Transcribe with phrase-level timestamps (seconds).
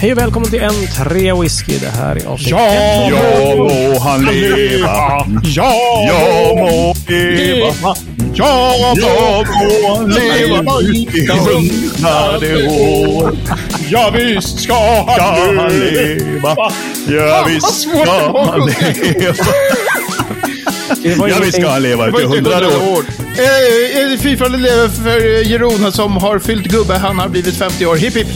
[0.00, 1.78] Hej och välkommen till en tre whisky.
[1.80, 5.26] Det här är avsnitt Ja, Ja må han leva.
[5.44, 5.74] ja,
[6.08, 7.94] Ja må leva.
[8.34, 13.36] ja, Ja må han leva ut i hundrade år.
[13.88, 14.74] ja visst ska
[15.06, 16.56] han leva.
[17.08, 18.04] Ja visst ska
[18.50, 19.34] han leva.
[21.02, 23.04] Ja visst ingenting- ska han leva ut i hundrade år.
[23.38, 26.94] Eh, eh, Fyrfaldigt lever för Jeroen som har fyllt gubbe.
[26.94, 27.96] Han har blivit 50 år.
[27.96, 28.26] Hipp hipp!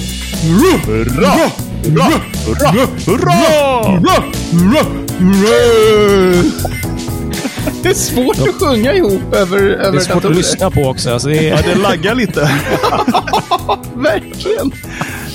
[0.41, 1.53] Hurra!
[1.85, 2.09] Hurra!
[2.45, 2.71] Hurra!
[3.07, 3.37] Hurra!
[3.85, 4.83] Hurra!
[5.21, 6.92] Hurra!
[7.83, 11.13] Det är svårt att sjunga ihop över, över Det är svårt att lyssna på också.
[11.13, 12.41] Alltså det Ja, är, det laggar lite.
[13.95, 14.73] Verkligen.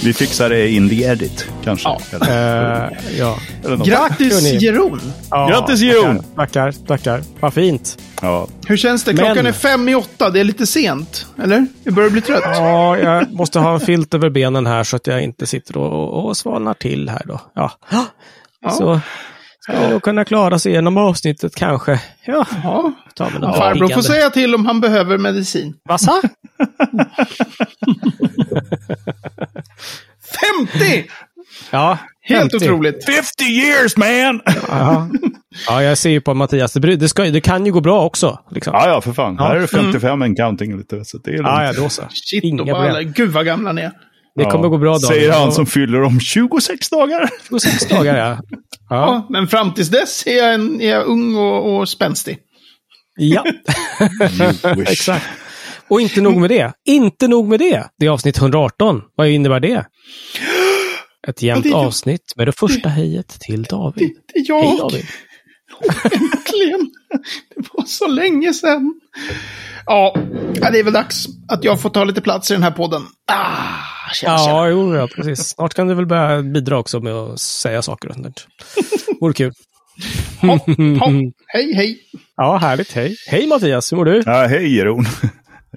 [0.04, 1.90] Vi fixar det in the edit, kanske.
[1.90, 2.00] Ja.
[2.12, 3.38] Eller, eh, ja.
[3.66, 3.78] eller.
[3.78, 4.62] Grattis.
[4.62, 5.14] Jeroen!
[5.30, 6.24] Ja, Grattis, Jon!
[6.36, 7.22] Tackar, tackar.
[7.40, 7.98] Vad fint.
[8.22, 8.48] Ja.
[8.68, 9.14] Hur känns det?
[9.14, 10.30] Klockan Men- är fem i åtta.
[10.30, 11.26] Det är lite sent.
[11.44, 11.66] Eller?
[11.84, 12.42] Jag börjar bli trött.
[12.44, 16.26] Ja, jag måste ha en filt över benen här så att jag inte sitter och,
[16.26, 17.42] och svalnar till här då.
[17.56, 17.72] Ja.
[18.72, 19.00] Så
[19.68, 22.02] jag nog kunna klara sig igenom avsnittet kanske.
[22.26, 22.94] Ja, Ja.
[23.16, 25.74] ta mig någon Farbror får säga till om han behöver medicin.
[25.84, 26.22] Vad sa?
[30.68, 31.06] 50!
[31.72, 32.56] Ja, Helt 50.
[32.66, 33.06] otroligt.
[33.06, 34.42] 50 years man!
[34.68, 35.10] Ja.
[35.68, 36.74] ja, jag ser ju på Mattias.
[36.74, 38.40] Det, det, ska, det kan ju gå bra också.
[38.52, 38.74] Liksom.
[38.74, 39.36] Ja, ja, för fan.
[39.40, 39.46] Ja.
[39.48, 41.06] Här är det 55 en counting lite.
[41.06, 41.36] Så det är.
[41.44, 42.02] Ja, ja, då så.
[42.10, 43.14] Shit, Inga bara, problem.
[43.16, 43.92] gud vad gamla ni är.
[44.38, 45.08] Det kommer gå bra Daniel.
[45.08, 47.30] Säger han Ja, som fyller om 26 dagar.
[47.50, 48.38] 26 dagar, ja.
[48.90, 48.96] Ja.
[49.06, 52.38] Ja, men fram tills dess är jag, en, är jag ung och, och spänstig.
[53.18, 53.44] ja.
[54.88, 55.26] Exakt.
[55.90, 56.74] Och inte nog med det.
[56.86, 57.88] Inte nog med det.
[58.00, 59.02] Det är avsnitt 118.
[59.16, 59.86] Vad innebär det?
[61.28, 64.10] Ett jämnt Ja, det avsnitt med det första hejet till David.
[64.34, 64.62] Det är jag.
[64.64, 65.06] Hej David.
[66.04, 66.92] Äntligen!
[67.56, 69.00] Det var så länge sedan.
[69.88, 70.14] Ja,
[70.62, 73.02] ja, det är väl dags att jag får ta lite plats i den här podden.
[73.32, 74.50] Ah, tjena, tjena.
[74.50, 75.48] Ja, jo, ja, precis.
[75.48, 78.48] Snart kan du väl börja bidra också med att säga saker och sånt.
[79.22, 79.52] Vore kul.
[80.42, 80.50] Hopp,
[81.00, 81.12] hopp.
[81.48, 81.98] Hej, hej.
[82.38, 82.94] Ja, härligt.
[82.94, 83.16] Hej.
[83.28, 84.24] Hej Mattias, hur mår du?
[84.26, 85.06] Ja, hej Jeroen.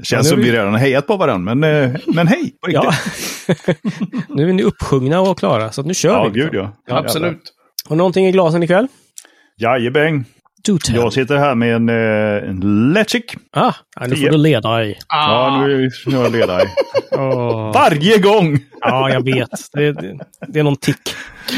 [0.03, 2.67] Känns Ja, som vi- vi redan har hejat på varandra, men, eh, men hej på
[2.67, 2.85] riktigt.
[3.67, 3.75] Ja.
[4.29, 6.41] nu är ni uppsjungna och klara, så att nu kör Ja, vi.
[6.41, 6.73] gud ja.
[6.91, 7.53] Absolut.
[7.89, 8.87] Och någonting i glasen ikväll?
[9.61, 10.25] Jajebäng.
[10.67, 10.97] Do tell.
[10.97, 13.35] Jag sitter här med en, eh, en Lechik.
[13.53, 14.31] Ah, ja, nu får Ja.
[14.33, 14.97] du leda i.
[15.09, 16.63] Ja, Ah, nu är nu är jag ledare.
[17.13, 17.73] Åh.
[17.75, 18.59] Varje gång!
[18.81, 19.49] Ja, jag vet.
[19.73, 20.19] Det, det,
[20.49, 21.15] det är någon tick.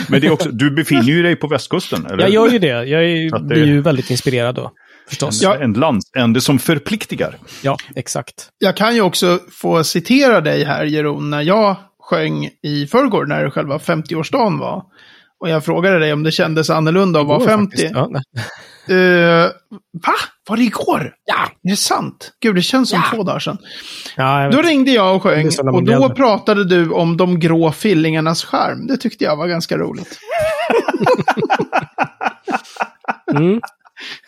[0.09, 2.19] Men det är också, du befinner ju dig på västkusten, eller?
[2.21, 2.67] Jag gör ju det.
[2.67, 4.71] Jag är, det- blir ju väldigt inspirerad då.
[5.09, 5.43] Förstås.
[5.43, 5.57] Ja.
[5.61, 7.37] En landsände som förpliktigar.
[7.63, 8.49] Ja, exakt.
[8.59, 13.51] jag kan ju också få citera dig här, Jeroen, när jag sjöng i förrgår, när
[13.51, 14.83] själva 50-årsdagen var.
[15.41, 17.71] Och jag frågade dig om det kändes annorlunda att vara Går 50.
[17.77, 17.93] faktiskt.
[17.95, 18.09] Ja,
[18.89, 19.51] Eh,
[20.07, 20.15] va?
[20.49, 21.15] Var det igår?
[21.25, 22.33] Ja, det är sant.
[22.41, 23.59] Gud, det känns som två dagar sedan.
[24.17, 26.09] ja, Då ringde jag och sjöng och då äldre.
[26.15, 28.87] pratade du om de grå fillingarnas skärm.
[28.87, 30.19] Det tyckte jag var ganska roligt.
[33.37, 33.61] Mm.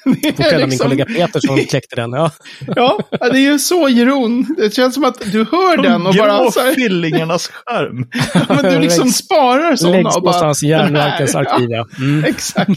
[0.23, 2.12] Är kalla min liksom- kollega Peter som kläckte den.
[2.12, 2.31] Ja.
[2.77, 4.55] Ja, det är ju så Jeroen.
[4.59, 8.07] Det känns som att du hör den och bara Grå så här, fillingarnas skärm.
[8.63, 9.97] men du liksom Läggs- sparar sådana.
[9.97, 11.71] Läggs och bara, någonstans i den här, järnverkens arkiv.
[11.71, 11.87] Ja.
[11.99, 12.21] Mm.
[12.23, 12.71] Ja, exakt.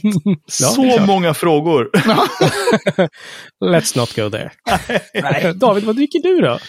[0.60, 1.90] Ja, Så många frågor.
[3.66, 4.52] Let's not go there.
[5.14, 5.54] Nej.
[5.56, 6.60] David, vad dricker du då?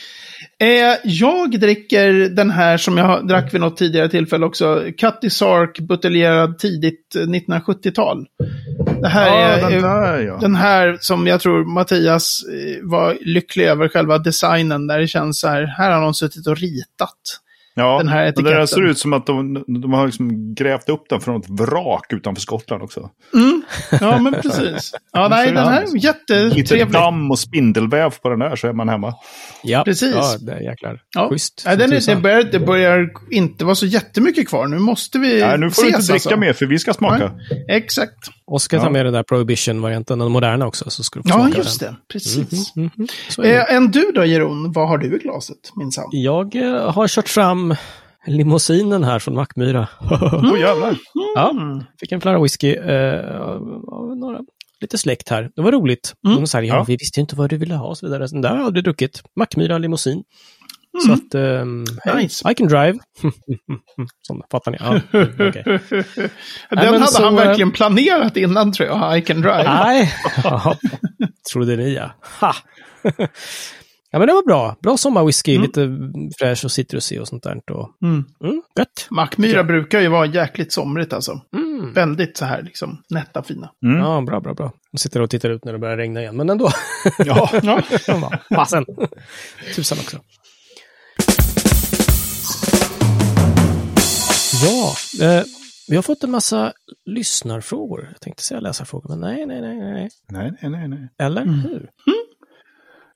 [0.61, 4.85] Eh, jag dricker den här som jag drack vid något tidigare tillfälle också.
[4.99, 8.27] Cutty Sark, buteljerad tidigt eh, 1970-tal.
[9.03, 9.63] Det här är...
[9.63, 10.39] den eh, där ja.
[10.41, 14.87] Den här som jag tror Mattias eh, var lycklig över själva designen.
[14.87, 17.41] Där det känns så här, här har någon suttit och ritat.
[17.79, 17.99] Ja.
[17.99, 18.67] den här och Det där etiketten.
[18.69, 22.41] ser ut som att de, de har liksom grävt upp den från ett vrak utanför
[22.43, 23.11] Skottland också.
[24.01, 24.95] Ja, men precis.
[25.13, 26.93] Ja, nej, den här är Lite jättetrevlig.
[26.93, 29.15] damm och spindelväv på den där så är man hemma.
[29.63, 30.15] Ja, Precis.
[30.15, 31.01] Ja, det är jäklar.
[31.15, 31.29] Ja.
[31.31, 31.63] Schysst.
[31.67, 34.67] Nej, den är, det, börjar, det börjar inte vara så jättemycket kvar.
[34.67, 36.37] Nu måste vi Nej, nu får du inte ses, dricka alltså.
[36.41, 37.33] mer för vi ska smaka.
[37.51, 38.15] Nej, Exakt.
[38.47, 38.91] Och ska ta Ja.
[38.91, 41.93] med den där Prohibition-varianten, den moderna också, så ska du få Ja, smaka just den.
[41.93, 41.99] det.
[42.13, 42.77] Precis.
[42.77, 42.91] Mhm,
[43.29, 43.59] Så är det.
[43.71, 44.73] Eh, en du då, Jeroen?
[44.73, 46.09] Vad har du i glaset, minsann?
[46.11, 47.68] Jag eh, har kört fram
[48.27, 49.89] limousinen här från Mackmyra.
[50.01, 50.97] Åh jävlar.
[51.35, 51.55] ja,
[52.01, 54.41] fick en flarra whisky eh, av några,
[54.81, 55.51] lite släkt här.
[55.57, 56.15] Det var roligt.
[56.23, 56.85] De sa, ja, Ja.
[56.89, 58.27] vi visste inte vad du ville ha och så vidare.
[58.27, 59.23] Den där har aldrig druckit.
[59.37, 60.23] Mackmyra limousin.
[61.07, 61.85] Så att, um,
[62.17, 62.51] Nice.
[62.51, 62.99] I can drive.
[64.23, 64.77] Sån, fattar ni?
[64.81, 65.63] Ja, mm, okej.
[65.67, 65.81] Den
[66.71, 69.19] men hade så, han eh, verkligen planerat innan, tror jag.
[69.19, 69.63] I can drive.
[69.65, 70.13] Nej,
[70.45, 70.77] Ja,
[71.53, 72.11] trodde ni ja.
[72.41, 72.55] Ha.
[74.11, 74.77] Ja, men det var bra.
[74.83, 75.89] Bra sommarwhisky, lite
[76.39, 77.61] fräsch och citrusig och sånt där.
[77.71, 78.25] Och, Mm.
[78.45, 79.07] mm, gött.
[79.11, 81.41] Mackmyra brukar ju vara jäkligt somrigt alltså.
[81.57, 81.93] Mm.
[81.93, 83.71] Väldigt så här liksom nätta fina.
[83.87, 83.99] Mm.
[83.99, 84.73] Ja, bra, bra, bra.
[84.93, 86.71] Jag sitter och tittar ut när det börjar regna igen, men ändå.
[87.19, 87.51] Ja.
[87.63, 87.83] Ja.
[88.55, 88.85] Fasen.
[89.77, 90.17] Tusan också.
[94.65, 94.95] Ja,
[95.27, 95.43] eh,
[95.89, 96.73] vi har fått en massa
[97.07, 98.09] lyssnarfrågor.
[98.13, 100.09] Jag tänkte säga läsarfrågor, men nej, nej, nej, nej.
[100.33, 100.89] Nej, nej, nej.
[100.89, 101.09] nej.
[101.19, 101.89] Eller hur?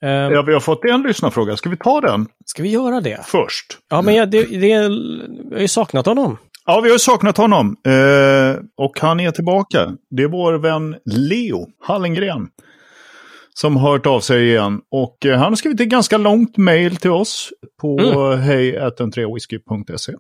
[0.03, 1.57] Eh, Ja, vi har fått en lyssnarfråga.
[1.57, 3.21] Ska vi ta den Ska vi göra det?
[3.25, 3.79] först?
[3.91, 4.91] Ja, men jag, det, det, jag
[5.53, 6.39] har ju saknat honom.
[6.67, 7.77] Ja, vi har saknat honom.
[7.87, 9.93] Eh, och han är tillbaka.
[10.11, 12.49] Det är vår vän Leo Hallengren.
[13.55, 14.81] Som har hört av sig igen.
[14.91, 17.51] Och eh, han har skrivit ett ganska långt mejl till oss
[17.81, 18.41] på mm.
[18.41, 20.13] hej113whisky.se.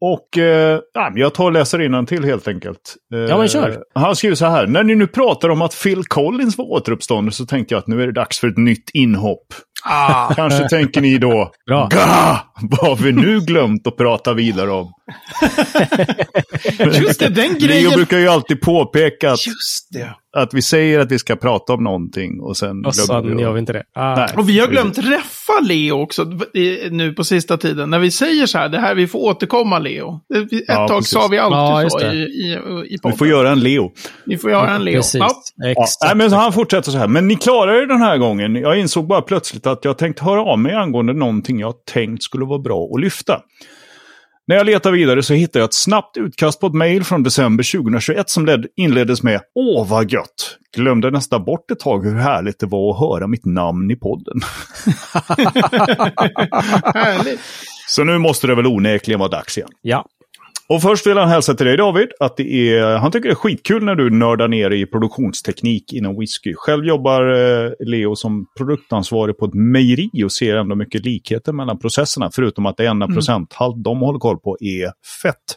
[0.00, 2.96] Och eh, ja, jag tar och läser till helt enkelt.
[3.14, 3.82] Eh, Ja, men kör.
[3.94, 4.66] Han skriver så här.
[4.66, 8.02] När ni nu pratar om att Phil Collins var återuppstånden så tänkte jag att nu
[8.02, 9.46] är det dags för ett nytt inhopp.
[9.88, 11.88] Ah, Kanske tänker ni då, Bra.
[11.90, 12.38] Gah!
[12.62, 14.92] Vad har vi nu glömt att prata vidare om?
[17.00, 17.92] just det, den Leo grejen.
[17.92, 20.14] brukar ju alltid påpeka att, Just det.
[20.42, 23.42] att vi säger att vi ska prata om någonting och sen Och glömmer sen vi.
[23.42, 23.82] gör vi inte det.
[23.94, 24.14] Ah.
[24.16, 24.28] Nej.
[24.36, 26.24] Och vi har glömt räffa Leo också
[26.90, 27.90] nu på sista tiden.
[27.90, 30.20] När vi säger så här, det här vi får återkomma Leo.
[30.34, 31.10] Ett Ja, tag precis.
[31.12, 32.58] sa vi alltid Ja, så i, i, i
[32.90, 33.18] Vi podden.
[33.18, 33.90] får göra en Leo.
[34.26, 34.94] Ni får göra en Leo.
[34.96, 35.18] Precis.
[35.20, 35.30] Ja.
[35.56, 37.08] Ja, nej, men han fortsätter så här.
[37.08, 38.54] Men ni klarar det den här gången.
[38.54, 42.44] Jag insåg bara plötsligt att jag tänkt höra av mig angående någonting jag tänkt skulle
[42.44, 43.40] vara bra att lyfta.
[44.48, 47.78] När jag letar vidare så hittar jag ett snabbt utkast på ett mejl från december
[47.78, 50.58] 2021 som led, inleddes med Åh vad gött!
[50.76, 54.40] Glömde nästan bort ett tag hur härligt det var att höra mitt namn i podden.
[57.88, 59.70] Så nu måste det väl onekligen vara dags igen.
[59.82, 60.06] Ja.
[60.68, 63.34] Och först vill han hälsa till dig David att det är, han tycker det är
[63.34, 66.54] skitkul när du nördar ner i produktionsteknik inom whisky.
[66.56, 71.78] Själv jobbar eh, Leo som produktansvarig på ett mejeri och ser ändå mycket likheter mellan
[71.78, 72.30] processerna.
[72.32, 74.92] Förutom att det enda procenthalt de håller koll på är
[75.22, 75.56] fett.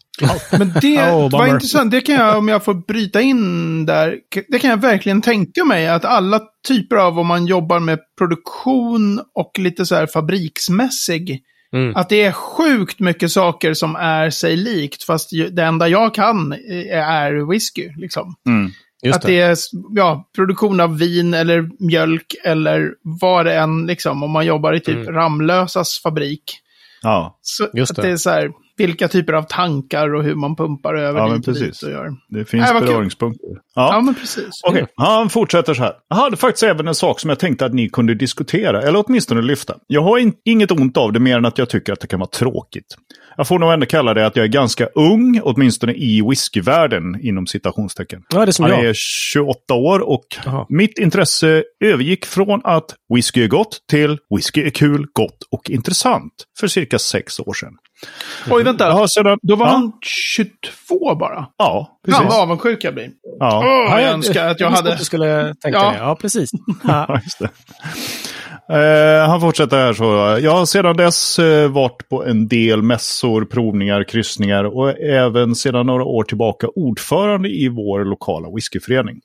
[0.59, 1.91] Men det Oh, var intressant.
[1.91, 4.15] Det kan jag, om jag får bryta in där,
[4.47, 9.21] det kan jag verkligen tänka mig att alla typer av, om man jobbar med produktion
[9.35, 11.39] och lite så här fabriksmässig,
[11.73, 11.95] Mm.
[11.95, 16.51] att det är sjukt mycket saker som är sig likt, fast det enda jag kan
[16.91, 17.89] är whisky.
[17.97, 18.35] Liksom.
[18.47, 18.71] Mm.
[19.03, 19.57] Just att det är
[19.95, 24.79] ja, produktion av vin eller mjölk eller vad det än, liksom, om man jobbar i
[24.79, 25.13] typ Mm.
[25.13, 26.43] Ramlösas fabrik.
[27.01, 28.01] Ja, Så Just att det.
[28.01, 31.47] det är så här, vilka typer av tankar och hur man pumpar över Ja, dit
[31.47, 32.09] och dit och gör.
[32.29, 32.81] det finns kul.
[32.81, 33.49] beröringspunkter.
[33.75, 34.01] Ja, Ja.
[34.01, 34.61] men precis.
[34.67, 35.93] Okej, han fortsätter så här.
[36.09, 39.41] Jag hade faktiskt även en sak som jag tänkte att ni kunde diskutera, eller åtminstone
[39.41, 39.75] lyfta.
[39.87, 42.19] Jag har in, inget ont av det mer än att jag tycker att det kan
[42.19, 42.97] vara tråkigt.
[43.39, 47.47] Jag får nog ändå kalla det att jag är ganska ung, åtminstone i whiskyvärlden, inom
[47.47, 48.23] citationstecken.
[48.33, 48.85] Ja, det är som Han jag.
[48.85, 50.65] är 28 år och Jaha.
[50.69, 56.33] mitt intresse övergick från att whisky är gott till whisky är kul, gott och intressant
[56.59, 57.73] för cirka sex år sedan.
[58.49, 58.87] Oj, vänta.
[58.87, 59.37] Jag har sedan...
[59.41, 61.47] Då var ja, han 22 bara.
[61.57, 62.17] Ja, precis.
[62.21, 63.09] Fan vad avundsjuk jag blir.
[63.39, 63.59] Ja.
[63.89, 64.91] Åh, jag önskar att jag hade...
[64.93, 65.91] att du skulle tänka Ja.
[65.91, 65.97] det.
[65.97, 66.49] Ja, precis.
[66.83, 67.05] Ja.
[67.07, 67.49] Ja, just det.
[68.71, 70.03] Eh, han fortsätter här så.
[70.43, 75.85] Jag har sedan dess eh, varit på en del mässor, provningar, kryssningar och även sedan
[75.85, 79.21] några år tillbaka ordförande i vår lokala whiskyförening.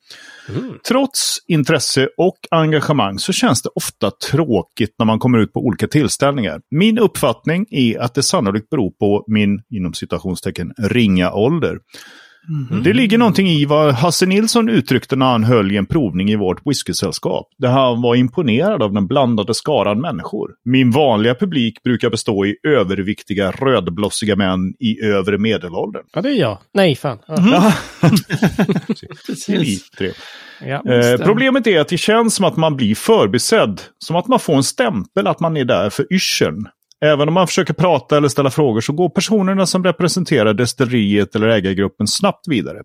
[0.88, 5.86] Trots intresse och engagemang så känns det ofta tråkigt när man kommer ut på olika
[5.86, 6.60] tillställningar.
[6.70, 11.78] Min uppfattning är att det sannolikt beror på min, inom citationstecken, ringa ålder.
[12.84, 16.36] Det ligger någonting i vad Hasse Nilsson uttryckte när han höll i en provning i
[16.36, 17.48] vårt whiskysällskap.
[17.58, 20.50] Där han var imponerad av den blandade skaran människor.
[20.64, 26.02] Min vanliga publik brukar bestå i överviktiga rödblossiga män i övre medelåldern.
[26.12, 26.58] ja, det är jag.
[26.74, 27.18] Nej, fan.
[27.26, 27.72] Ja.
[29.46, 30.00] Trevligt.
[30.60, 30.92] Ja.
[30.92, 33.80] Eh, problemet är att det känns som att man blir förbisedd.
[33.98, 36.66] Som att man får en stämpel att man är där för yrseln.
[37.04, 41.48] Även om man försöker prata eller ställa frågor så går personerna som representerar destilleriet eller
[41.48, 42.78] ägargruppen snabbt vidare.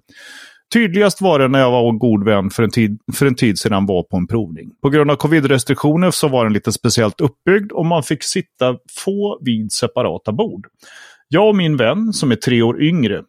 [0.74, 3.60] Tydligast var det när jag var en god vän för en, tid, för en tid
[3.60, 4.70] sedan var på en provning.
[4.82, 9.40] På grund av covid-restriktioner så var den lite speciellt uppbyggd och man fick sitta få
[9.42, 10.68] vid separata bord.
[11.28, 13.24] Jag och min vän, som är tre år yngre,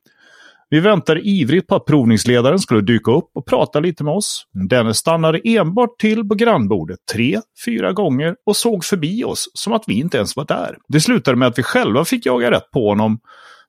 [0.70, 4.44] vi väntade ivrigt på att provningsledaren skulle dyka upp och prata lite med oss.
[4.70, 9.84] Denne stannade enbart till på grannbordet tre, fyra gånger och såg förbi oss som att
[9.86, 10.76] vi inte ens var där.
[10.88, 13.18] Det slutade med att vi själva fick jaga rätt på honom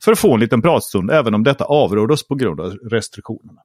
[0.03, 3.61] för att få en liten pratstund, även om detta avråddes på grund av restriktionerna.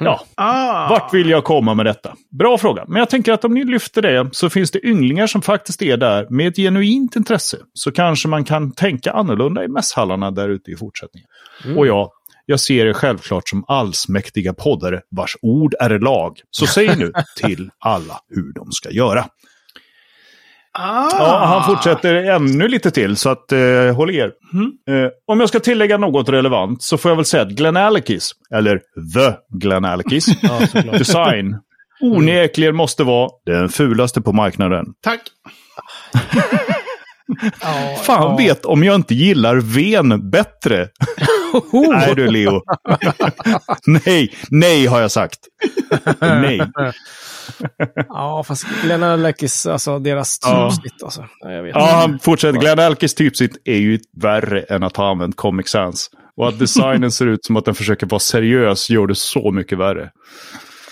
[0.00, 0.88] Ja, Ah.
[0.88, 2.14] vart vill jag komma med detta?
[2.38, 5.42] Bra fråga, men jag tänker att om ni lyfter det så finns det ynglingar som
[5.42, 7.56] faktiskt är där med ett genuint intresse.
[7.74, 11.28] Så kanske man kan tänka annorlunda i mässhallarna där ute i fortsättningen.
[11.76, 12.12] Och ja,
[12.50, 16.40] jag ser er självklart som allsmäktiga poddare vars ord är lag.
[16.50, 19.24] Så säg nu till alla hur de ska göra.
[20.72, 21.08] Ah.
[21.18, 24.32] Ja, han fortsätter ännu lite till, så att, eh, håll er.
[24.88, 28.32] Eh, om jag ska tillägga något relevant så får jag väl säga att Glenn Alekis,
[28.54, 28.76] eller
[29.14, 30.60] The Glenn Alekis, Ja,
[30.98, 31.56] design
[32.00, 34.86] onekligen måste vara den fulaste på marknaden.
[35.02, 35.20] Tack.
[38.04, 40.88] Fan vet om jag inte gillar ven bättre.
[41.90, 42.62] Nej du Leo.
[43.86, 45.38] nej, nej har jag sagt.
[46.20, 46.60] Nej.
[48.08, 50.70] ja, fast Glenn Alekis, alltså deras Ja.
[50.70, 51.24] typsnitt alltså.
[51.44, 52.60] Nej, Ja, han fortsätter.
[52.60, 56.10] Glenn Alkes typsnitt är ju värre än att ha använt Comic Sans.
[56.36, 59.78] Och att designen ser ut som att den försöker vara seriös gör det så mycket
[59.78, 60.10] värre.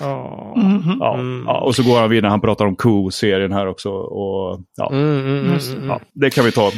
[0.00, 0.54] Ja.
[0.56, 0.96] Mhm.
[1.00, 1.44] Ja, Mm.
[1.46, 3.90] ja, och så går han vidare, han pratar om Q-serien här också.
[3.90, 5.88] Och, ja, Mm, mm, mm, mm.
[5.88, 6.70] ja, det kan vi ta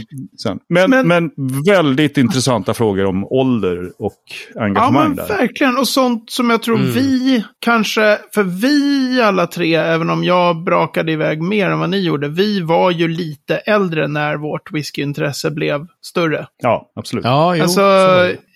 [0.43, 0.59] sen.
[0.69, 1.31] Men, Men- men,
[1.67, 4.15] väldigt intressanta frågor om ålder och
[4.55, 5.29] Ja, engagemang men där.
[5.29, 5.79] verkligen.
[5.79, 6.91] Och sånt som jag tror Mm.
[6.91, 11.99] vi kanske, för vi alla tre, även om jag brakade iväg mer än vad ni
[12.01, 16.47] gjorde, vi var ju lite äldre när vårt whiskyintresse blev större.
[16.63, 17.25] Ja, absolut.
[17.25, 17.81] Ja, jo, alltså.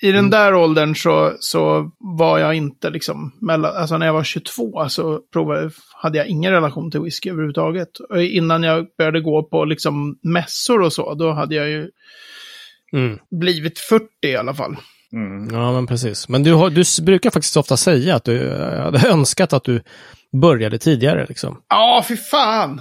[0.02, 4.24] I den där åldern så, så var jag inte liksom, mellan, alltså när jag var
[4.24, 5.70] 22 så provade,
[6.02, 7.98] hade jag ingen relation till whisky överhuvudtaget.
[7.98, 11.90] Och innan jag började gå på liksom mässor och så, då hade jag ju
[12.94, 13.18] Mm.
[13.30, 14.76] blivit 40 i alla fall.
[15.12, 15.54] Mm.
[15.54, 16.28] Ja, men precis.
[16.28, 19.82] Men du, har, du brukar faktiskt ofta säga att du hade önskat att du
[20.40, 21.26] började tidigare.
[21.28, 21.60] Liksom.
[21.68, 22.80] Ja, fy fan!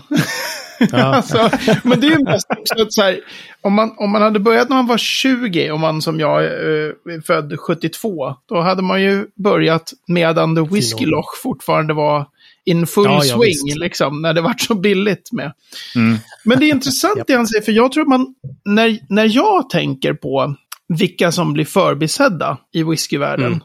[0.92, 0.98] Ja.
[1.16, 1.50] alltså,
[1.84, 3.20] men det är ju mest också att så här,
[3.62, 6.92] om man, om man hade börjat när man var 20, om man som jag eh,
[7.26, 11.06] född 72, då hade man ju börjat medan The Whiskey.
[11.06, 12.26] Loch fortfarande var
[12.66, 13.78] in full Ja, ja, swing, visst.
[13.78, 15.54] liksom, när det var så billigt med.
[15.96, 16.18] Mm.
[16.46, 19.70] Men det är intressant det han säger, för jag tror att man, när, när jag
[19.70, 20.56] tänker på
[20.88, 23.60] vilka som blir förbisedda i whiskyvärlden, Mm.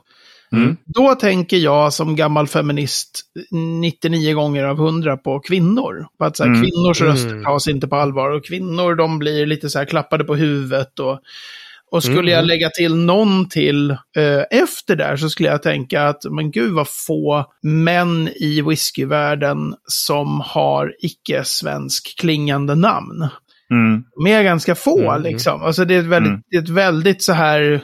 [0.52, 0.76] Mm.
[0.84, 6.06] då tänker jag som gammal feminist 99 gånger av 100 på kvinnor.
[6.18, 6.62] På att så här, Mm.
[6.62, 7.12] kvinnors Mm.
[7.12, 10.98] röster tas inte på allvar och kvinnor de blir lite så här klappade på huvudet.
[10.98, 11.20] Och,
[11.90, 12.32] och skulle Mm.
[12.32, 16.72] jag lägga till någon till eh, efter där så skulle jag tänka att men gud
[16.72, 23.28] vad få män i whiskyvärlden som har icke-svensk klingande namn.
[23.70, 24.04] Mm.
[24.16, 25.22] De är ganska få Mm.
[25.22, 25.62] liksom.
[25.62, 26.42] Alltså det är ett väldigt, Mm.
[26.50, 27.80] det är ett väldigt så här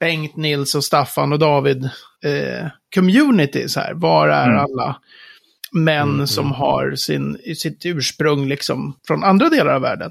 [0.00, 1.84] Bengt, Nils och Staffan och David
[2.24, 3.68] eh, community.
[3.68, 3.94] Så här.
[3.94, 4.58] Var är Mm.
[4.58, 4.96] alla
[5.72, 6.54] män Mm, som mm.
[6.54, 10.10] har sin, sitt ursprung liksom från andra delar av världen?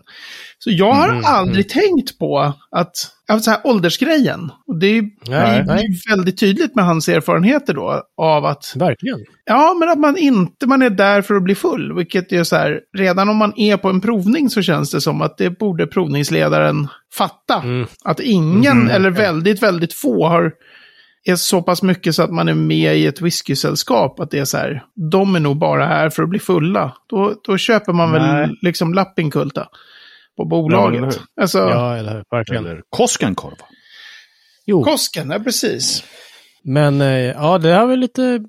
[0.59, 2.39] Så jag har Mm, aldrig tänkt på
[2.71, 2.95] att,
[3.27, 4.51] att så här, åldersgrejen.
[4.67, 5.85] Och det är Nej, nej.
[6.09, 9.19] väldigt tydligt med hans erfarenheter då av att Verkligen.
[9.45, 11.93] Ja, men att man inte man är där för att bli full.
[11.95, 15.21] Vilket är så här, redan om man är på en provning så känns det som
[15.21, 16.87] att det borde provningsledaren
[17.17, 17.61] fatta.
[17.63, 17.87] Mm.
[18.05, 18.89] Att ingen, Mhm.
[18.89, 20.51] eller väldigt, väldigt få har
[21.25, 24.19] är så pass mycket så att man är med i ett whiskysällskap.
[24.19, 26.97] Att det är så här, de är nog bara här för att bli fulla.
[27.09, 28.49] Då, då köper man väl Nej.
[28.61, 29.69] liksom lappinkulta på
[30.43, 30.97] Ja, bolaget.
[30.97, 31.15] eller hur?
[31.41, 32.23] alltså, Ja, eller hur?
[32.31, 32.65] Verkligen.
[32.65, 33.65] Eller Koskenkorva.
[34.65, 36.03] Jo, Kosken, ja precis.
[36.63, 38.39] men eh, ja, det här var lite...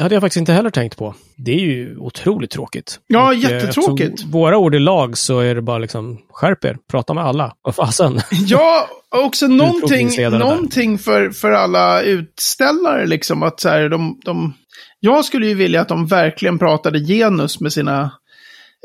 [0.00, 1.14] Hade jag faktiskt inte heller tänkt på.
[1.36, 3.00] Det är ju otroligt tråkigt.
[3.06, 4.10] Ja, Och, eh, jättetråkigt.
[4.10, 7.52] eftersom Våra ord i lag så är det bara liksom, skärp er, prata med alla.
[7.62, 8.20] Vad fasen?
[8.30, 8.88] Ja,
[9.24, 13.06] också någonting, någonting för, för alla utställare.
[13.06, 14.52] Liksom, att så här, de, de,
[15.00, 18.10] jag skulle ju vilja att de verkligen pratade genus med sina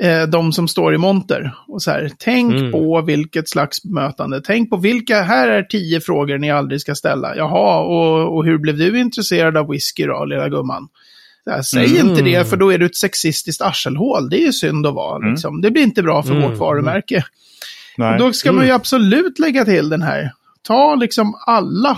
[0.03, 1.53] eh, de som står i monter.
[1.68, 2.72] Och så här, tänk Mm.
[2.72, 4.41] på vilket slags bemötande.
[4.46, 7.36] Tänk på vilka, här är tio frågor ni aldrig ska ställa.
[7.36, 10.88] Jaha, och, och hur blev du intresserad av whisky då, lilla gumman?
[11.46, 12.10] Här, säg Mm.
[12.10, 14.29] inte det, för då är du ett sexistiskt arselhål.
[14.29, 15.15] Det är ju synd att vara.
[15.18, 15.32] Mm.
[15.32, 15.62] Liksom.
[15.62, 16.50] Det blir inte bra för Mm.
[16.50, 17.24] vårt varumärke.
[17.98, 18.13] Nej.
[18.13, 18.75] Och då ska man ju Mm.
[18.75, 20.32] absolut lägga till den här.
[20.62, 21.98] Ta liksom alla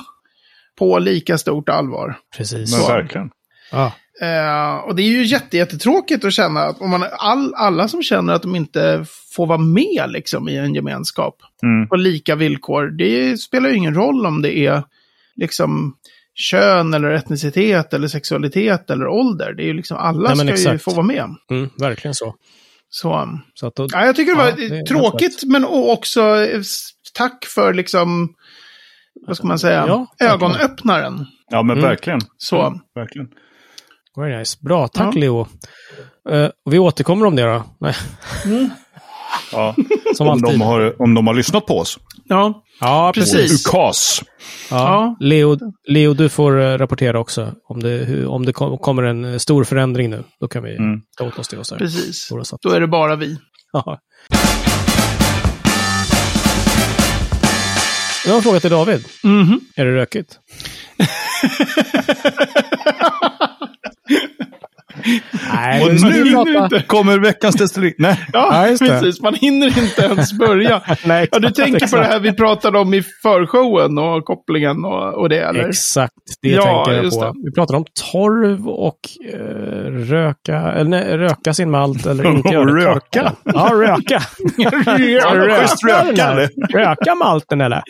[0.80, 2.16] på lika stort allvar.
[2.38, 2.72] Precis.
[2.78, 3.30] Men verkligen.
[3.72, 3.94] Ja.
[4.22, 8.04] Eh, och det är ju jätte, jättetråkigt att känna att om man, all, alla som
[8.04, 11.88] känner att de inte får vara med liksom, i en gemenskap Mm.
[11.88, 12.88] på lika villkor.
[12.98, 14.84] Det spelar ju ingen roll om det är
[15.36, 15.96] liksom
[16.36, 19.54] kön eller etnicitet eller sexualitet eller ålder.
[19.54, 21.26] Det är ju liksom alla Nej, ska ju få vara med.
[21.52, 22.36] Mm, verkligen så.
[22.90, 26.62] Så, så att då, ja, jag tycker det var Ja, det tråkigt men också eh,
[27.14, 28.34] tack för liksom,
[29.28, 31.26] vad ska man säga, Ja, ögonöppnaren.
[31.50, 31.90] Ja, men Mm.
[31.90, 32.20] verkligen.
[32.38, 32.62] Så.
[32.68, 33.28] Mm, verkligen.
[34.18, 34.58] Very nice.
[34.62, 35.20] Bra, tack Ja.
[35.20, 35.48] Leo.
[36.66, 37.64] Och vi återkommer om det då.
[37.80, 37.96] Nej,
[39.52, 39.76] Ja.
[40.16, 40.60] som om, alltid.
[40.60, 42.00] de har, om de har lyssnat på oss.
[42.24, 43.68] Ja, Ja, precis.
[43.68, 44.24] UKAS.
[44.70, 44.78] Ja.
[44.78, 45.16] Ja.
[45.20, 47.54] Leo, Leo, du får eh, rapportera också.
[47.70, 51.02] Om det, om det kom, kommer en eh, stor förändring nu, då kan vi Mm.
[51.18, 51.58] ta åt oss det.
[51.58, 51.80] Och så här.
[51.80, 52.30] precis.
[52.62, 53.38] Då är det bara vi.
[53.74, 54.00] Ja.
[58.26, 59.06] Jag har en fråga till David.
[59.24, 59.60] Mhm.
[59.76, 60.40] Är det rökigt?
[65.54, 66.24] Nej, Och nu
[66.72, 67.94] nu kommer veckans destilleri.
[67.98, 68.20] Nej.
[68.34, 68.78] Ja, det.
[68.80, 69.22] precis.
[69.22, 70.82] Man hinner inte ens börja.
[71.06, 72.04] Nej, Ja, du exakt, tänker på exakt.
[72.04, 75.68] det här vi pratade om i förshowen och kopplingen och, och det, eller?
[75.70, 77.24] Exakt, det Ja, tänker jag på.
[77.26, 77.34] det.
[77.46, 79.00] Vi pratar om torv och
[79.34, 82.86] eh, röka, eller nej, röka sin malt eller inte göra det.
[82.86, 83.34] röka.
[83.44, 84.22] Ja, röka.
[85.88, 86.50] Röka, eller?
[86.78, 87.82] Röka malten eller?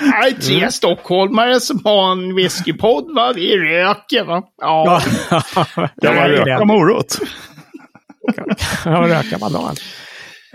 [0.00, 3.32] Nej, tre stockholmare som har en whiskypodd, va?
[3.34, 4.42] Vi röker, va?
[4.60, 5.00] Ja.
[5.96, 7.18] Jag var röka morot.
[8.84, 9.76] Ja, röka banan.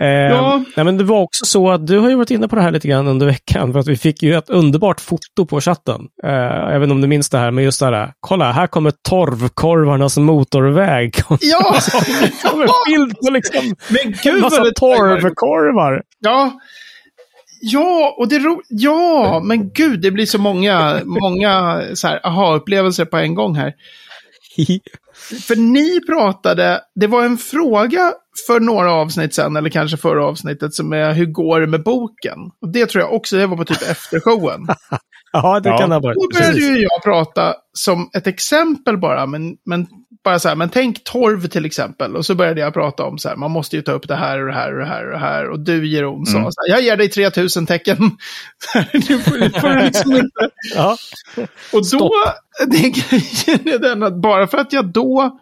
[0.00, 0.62] Eh, Ja.
[0.76, 2.70] nej, men det var också så att du har ju varit inne på det här
[2.70, 3.72] lite grann under veckan.
[3.72, 6.00] För att vi fick ju ett underbart foto på chatten.
[6.24, 8.12] Eh, jag vet inte om du minns det här, men just det här.
[8.20, 11.14] Kolla, här kommer torvkorvarnas motorväg.
[11.40, 11.74] Ja!
[12.50, 16.02] Som en bild på liksom Men en gud massa vad det torvkorvar.
[16.20, 16.52] Ja.
[17.72, 18.62] Ja, och det ro...
[18.68, 23.74] Ja, men gud, det blir så många, många så här, aha-upplevelser på en gång här.
[25.46, 28.12] För ni pratade, det var en fråga
[28.46, 32.38] för några avsnitt sen, eller kanske förra avsnittet, som är hur går det med boken?
[32.62, 34.60] Och det tror jag också, det var på typ eftershowen.
[35.32, 35.78] ja, det Ja.
[35.78, 36.14] kan det ha varit.
[36.16, 39.86] Då började ju jag prata som ett exempel bara, men, men
[40.24, 42.16] bara så här, men tänk torv till exempel.
[42.16, 44.40] Och så började jag prata om så här, man måste ju ta upp det här
[44.40, 45.50] och det här och det här och det här.
[45.50, 46.50] Och du Jeroen sa Mm.
[46.52, 47.96] så här, jag ger dig 3000 tecken.
[48.92, 50.48] nu får, nu får du liksom inte.
[50.74, 50.96] Ja.
[51.72, 52.12] Och då, Stopp.
[52.66, 55.38] det grejen är den att bara för att jag då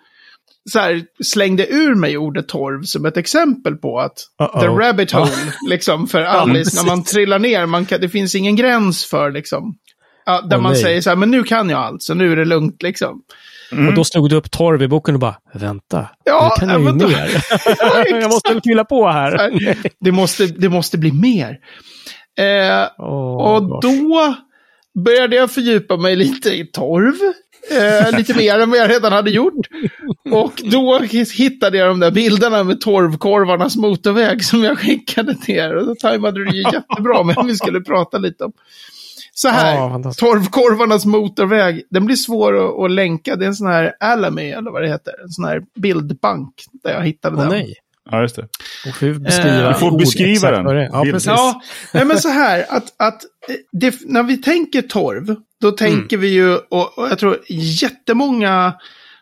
[0.71, 4.61] så här, slängde ur mig ordet torv som ett exempel på att Uh-oh.
[4.61, 5.31] the rabbit hole,
[5.69, 9.77] liksom för Alice, när man trillar ner, man kan, det finns ingen gräns för liksom.
[10.27, 10.83] Ja, där Åh, man nej.
[10.83, 13.23] säger så här, men nu kan jag allt, så nu är det lugnt liksom.
[13.89, 16.81] Och då slog du upp torv i boken och bara, vänta, Ja, nu kan jag
[16.81, 17.45] ju ner.
[18.21, 19.51] jag måste fylla på här.
[20.01, 21.59] Det måste, det måste bli mer.
[22.39, 23.81] Eh, Åh, och gosh.
[23.83, 24.35] då
[25.05, 27.15] började jag fördjupa mig lite i torv.
[27.71, 29.67] Eh, lite mer än vad jag redan hade gjort.
[30.31, 30.99] Och då
[31.35, 35.75] hittade jag de där bilderna med torvkorvarnas motorväg som jag skickade till er.
[35.77, 38.53] Och då tajmade det ju jättebra med att vi skulle prata lite om.
[39.37, 43.37] Så här, Ja, torvkorvarnas motorväg, den blir svår att, att länka.
[43.37, 45.13] Det är en sån här Alamy, eller vad det heter.
[45.23, 46.55] En sån här bildbank
[46.85, 47.51] där jag hittade Åh den.
[47.51, 47.75] nej.
[48.11, 48.43] Ja, just det.
[48.89, 50.77] Och får beskriva Eh, Du får beskriva den.
[50.93, 51.27] Ja, precis.
[51.27, 51.63] Ja,
[51.95, 53.23] nej, men så här att, att
[53.73, 58.75] det, när vi tänker torv, då tänker vi ju, och, och jag tror jättemånga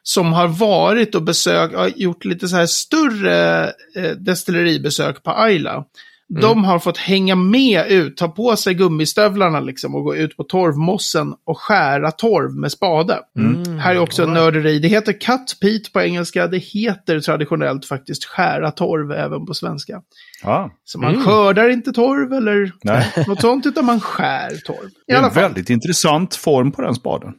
[0.02, 3.64] som har varit och besökt, gjort lite så här större
[3.96, 5.84] eh, destilleribesök på Ayla.
[6.28, 10.44] De har fått hänga med ut, ta på sig gummistövlarna liksom och gå ut på
[10.44, 13.18] torvmossen och skära torv med spade.
[13.38, 13.78] Mm.
[13.78, 14.78] Här är också en nörderi.
[14.78, 16.46] Det heter cut peat på engelska.
[16.46, 20.00] Det heter traditionellt faktiskt skära torv även på svenska.
[20.42, 21.24] Ja, Så man Mm.
[21.26, 23.12] skördar inte torv eller nej.
[23.26, 24.86] något sånt, utan man skär torv.
[24.86, 25.42] I Det är en fall.
[25.42, 27.32] väldigt intressant form på den spaden.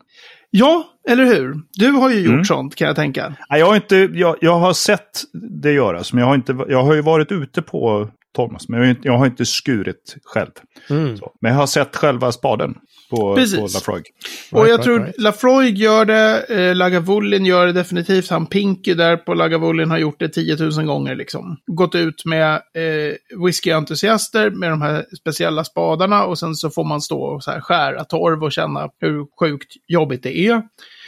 [0.55, 1.55] Ja, eller hur?
[1.73, 2.45] Du har ju gjort Mm.
[2.45, 3.35] sånt kan jag tänka.
[3.49, 5.21] Nej, Jag har, inte, jag, jag har sett
[5.61, 8.85] det göras, men jag har, inte, jag har ju varit ute på Thomas, men jag
[8.85, 10.51] har inte, jag har inte skurit själv.
[10.89, 11.17] Mm.
[11.17, 11.31] Så.
[11.41, 12.75] Men jag har sett själva spaden
[13.09, 13.55] på, Precis.
[13.59, 14.03] på Lafroig.
[14.51, 15.19] och Right, jag right, tror right.
[15.21, 18.29] Lafroig gör det, eh, Lagavulin gör det definitivt.
[18.29, 21.57] Han Pinky där på Lagavulin har gjort det 10 000 gånger liksom.
[21.67, 27.01] Gått ut med eh, whiskyentusiaster med de här speciella spadarna och sen så får man
[27.01, 30.61] stå och så här skära torv och känna hur sjukt jobbigt det är.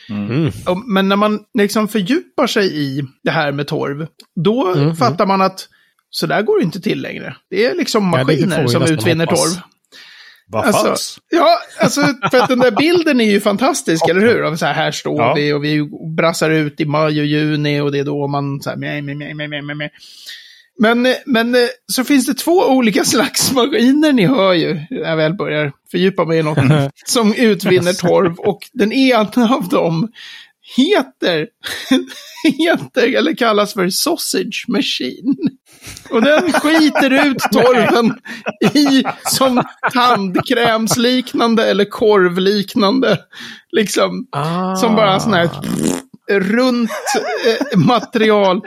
[0.09, 0.47] Mm.
[0.67, 5.25] Och- Men när man liksom fördjupar sig i det här med torv, då Mm, fattar
[5.25, 5.67] man att
[6.15, 7.35] så där går det inte till längre.
[7.49, 9.61] Det är liksom Ja, maskiner vi som utvinner torv.
[10.47, 12.01] Vad Alltså, ja, alltså
[12.31, 14.41] för att den där bilden är ju fantastisk, eller hur?
[14.43, 15.33] Av Så här, här står Ja.
[15.33, 18.69] vi och vi brassar ut i maj och juni och det är då man så
[18.69, 19.89] här, meh, meh, meh, meh, meh.
[20.79, 25.17] Men, men eh, så finns det två olika slags maskiner, ni hör ju, när jag
[25.17, 26.57] väl börjar fördjupa mig i något,
[27.05, 28.39] som utvinner torv.
[28.39, 30.11] Och den ena av dem
[30.77, 31.47] heter,
[32.57, 35.35] heter, eller kallas för sausage machine.
[36.09, 38.15] Och den skiter ut torven
[38.73, 43.17] i som tandkrämsliknande eller korvliknande.
[43.71, 44.75] Liksom, Ah.
[44.75, 45.49] som bara sån här
[46.31, 46.89] runt
[47.71, 48.61] eh, material.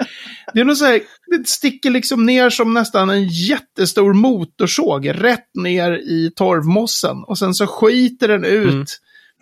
[0.54, 5.50] Det är nog så här, det sticker liksom ner som nästan en jättestor motorsåg rätt
[5.54, 7.16] ner i torvmossen.
[7.26, 8.84] Och sen så skiter den ut Mm.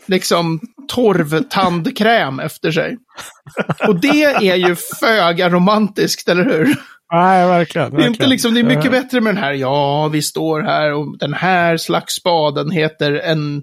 [0.06, 2.96] liksom torvtandkräm efter sig.
[3.88, 6.76] Och det är ju föga romantiskt, eller hur?
[7.12, 7.90] Nej, verkligen.
[7.90, 8.30] Det är, inte verkligen.
[8.30, 11.34] liksom, det är mycket Eh, bättre med den här, ja, vi står här och den
[11.34, 13.62] här slags spaden heter en...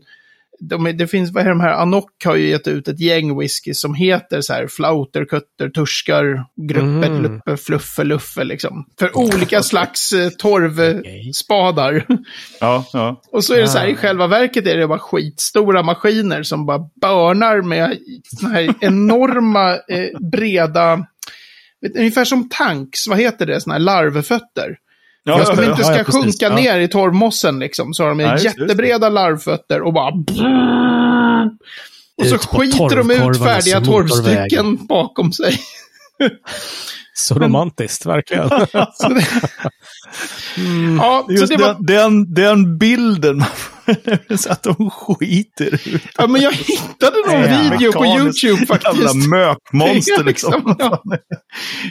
[0.59, 3.73] De, det finns, vad är de här, Anok har ju gett ut ett gäng whisky
[3.73, 7.21] som heter så här flauter, kutter, turskar, gruppe, Mm.
[7.23, 8.85] luppe, fluffe, luffe liksom.
[8.99, 12.05] För olika slags eh, torvspadar.
[12.59, 13.21] Ja, ja.
[13.31, 13.95] Och så är det så här, i Ah.
[13.95, 17.97] själva verket är det bara skitstora maskiner som bara börnar med
[18.39, 21.05] såna här enorma, eh, breda,
[21.95, 24.77] ungefär som tanks, vad heter det, såna här larvfötter.
[25.23, 26.55] Ja, För att de inte ja, ska ja, sjunka Ja.
[26.55, 28.43] ner i torvmossen liksom, så har de det.
[28.43, 30.13] jättebreda larvfötter och bara...
[32.17, 35.59] Och så skiter de ut färdiga torvstycken bakom sig.
[37.15, 38.49] Så romantiskt, verkligen.
[38.93, 39.25] Så det,
[40.57, 40.95] Mm.
[40.97, 41.73] ja, så Just det var...
[41.73, 43.43] den, den, den bilden
[44.37, 46.01] så att de skiter ut.
[46.17, 48.97] Ja, men jag hittade någon Nej, video på YouTube faktiskt.
[48.97, 50.75] Jävla mökmonster liksom.
[50.79, 51.03] Ja.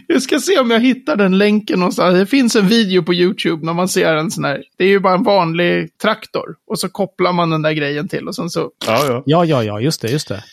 [0.06, 2.14] Jag ska se om jag hittar den länken någonstans.
[2.14, 4.62] Det finns en video på YouTube när man ser en sån här.
[4.78, 6.44] Det är ju bara en vanlig traktor.
[6.70, 8.70] Och så kopplar man den där grejen till och sen så.
[8.86, 9.22] Ja, ja.
[9.26, 10.44] Ja, ja, ja, just det, just det.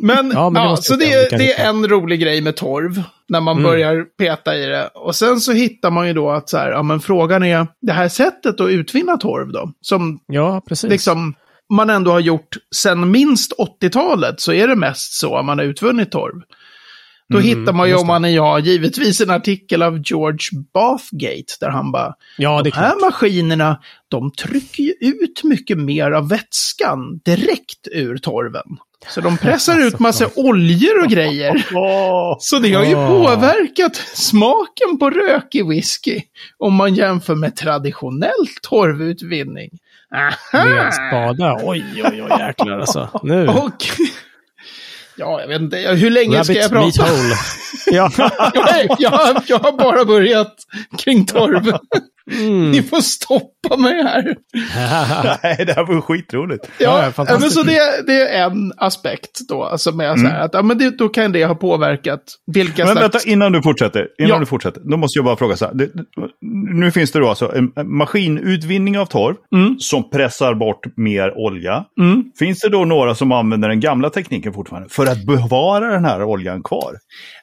[0.00, 1.62] Men, Ja, men det ja, så det, det hitta.
[1.62, 3.02] är en rolig grej med torv.
[3.28, 3.70] När man Mm.
[3.70, 4.86] börjar peta i det.
[4.94, 7.92] Och sen så hittar man ju då att så här, ja men frågan är det
[7.92, 9.72] här sättet att utvinna torv då.
[9.80, 10.90] Som Ja, precis.
[10.90, 11.34] liksom
[11.72, 13.52] man ändå har gjort sedan minst
[13.82, 16.42] 80-talet så är det mest så man har utvunnit torv.
[17.28, 21.52] Då hittar man ju Mm, om man är jag, givetvis en artikel av George Bathgate
[21.60, 23.00] där han bara, ja, det de här klart.
[23.00, 28.66] maskinerna, de trycker ju ut mycket mer av vätskan direkt ur torven.
[29.08, 31.66] Så de pressar ut massa oljor och grejer.
[32.40, 33.08] Så det har ju Åh.
[33.08, 36.20] påverkat smaken på rökig whisky.
[36.58, 39.70] Om man jämför med traditionell torvutvinning.
[40.14, 40.64] Aha!
[40.64, 41.58] Med en spada.
[41.62, 43.20] Oj, oj, oj, jäklar alltså.
[43.22, 43.48] Nu.
[43.48, 43.84] Och...
[45.16, 45.76] Ja, jag vet inte.
[45.76, 47.10] Hur länge ska jag Rabbit meat prata?
[47.12, 47.34] hole.
[47.86, 48.10] ja.
[48.54, 50.54] jag, jag, har- jag har bara börjat
[50.98, 51.78] kring torv.
[52.30, 52.70] Mm.
[52.70, 54.22] Ni får stoppa mig här.
[55.42, 56.68] Nej, det här var skitroligt.
[56.78, 59.64] Ja, Ja, men så det, det är en aspekt då.
[59.64, 62.92] Alltså med så här, att, ja, men det, då kan det ha påverkat vilka Men
[62.96, 63.14] slags...
[63.14, 64.08] vänta, innan du fortsätter.
[64.18, 64.38] Innan Ja.
[64.38, 64.82] du fortsätter.
[64.84, 65.74] Då måste jag bara fråga så här.
[65.74, 65.90] Det,
[66.74, 69.76] nu finns det då alltså en en maskinutvinning av torv Mm.
[69.78, 71.84] som pressar bort mer olja.
[72.00, 72.24] Mm.
[72.38, 76.22] Finns det då några som använder den gamla tekniken fortfarande för att bevara den här
[76.22, 76.92] oljan kvar?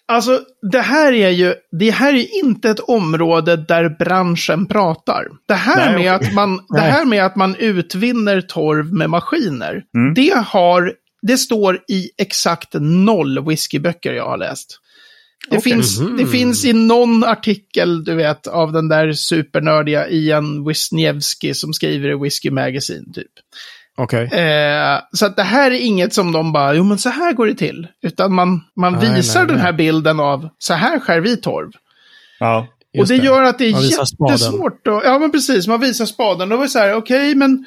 [0.09, 0.41] Alltså,
[0.71, 5.27] det här är ju, det här är inte ett område där branschen pratar.
[5.47, 9.83] Det här, Nej, med, att man, det här med att man utvinner torv med maskiner,
[9.97, 10.13] Mm.
[10.13, 14.79] det har, det står i exakt noll whiskyböcker jag har läst.
[15.49, 15.71] Det, Okej.
[15.73, 16.17] finns, Mhm.
[16.17, 22.09] det finns i någon artikel, du vet, av den där supernördiga Ian Wisniewski som skriver
[22.09, 23.31] i Whiskey Magazine, typ.
[23.99, 24.23] Okej.
[24.23, 27.47] Eh, så att det här är inget som de bara, jo men så här går
[27.47, 27.87] det till.
[28.01, 29.65] Utan man, man Nej, visar nej, den nej.
[29.65, 31.71] här bilden av, så här skär vi torv.
[32.39, 32.67] Ja.
[32.99, 34.87] och det, gör att det är jättesvårt.
[34.87, 36.49] Att, ja men precis, man visar spaden.
[36.49, 37.65] Då var det så här, okej men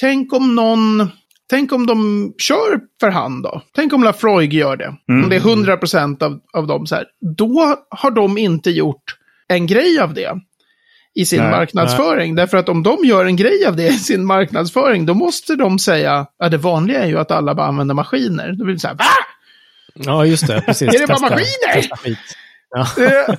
[0.00, 1.10] tänk om någon,
[1.50, 3.62] tänk om de kör för hand då.
[3.74, 4.94] Tänk om Lafroig gör det.
[5.08, 5.24] Mm.
[5.24, 7.06] Om det är 100% av, av dem så här.
[7.36, 9.16] Då har de inte gjort
[9.48, 10.40] en grej av det
[11.18, 12.34] i sin Nej, marknadsföring.
[12.34, 15.78] Därför att om de gör en grej av det i sin marknadsföring, då måste de
[15.78, 18.52] säga, ja det vanliga är ju att alla bara använder maskiner.
[18.52, 19.04] Då blir det så här, va?
[19.94, 20.60] Ja, just det.
[20.66, 20.94] Precis.
[20.94, 21.88] Är det bara maskiner?
[22.70, 22.80] Ja.
[22.80, 23.34] Eh,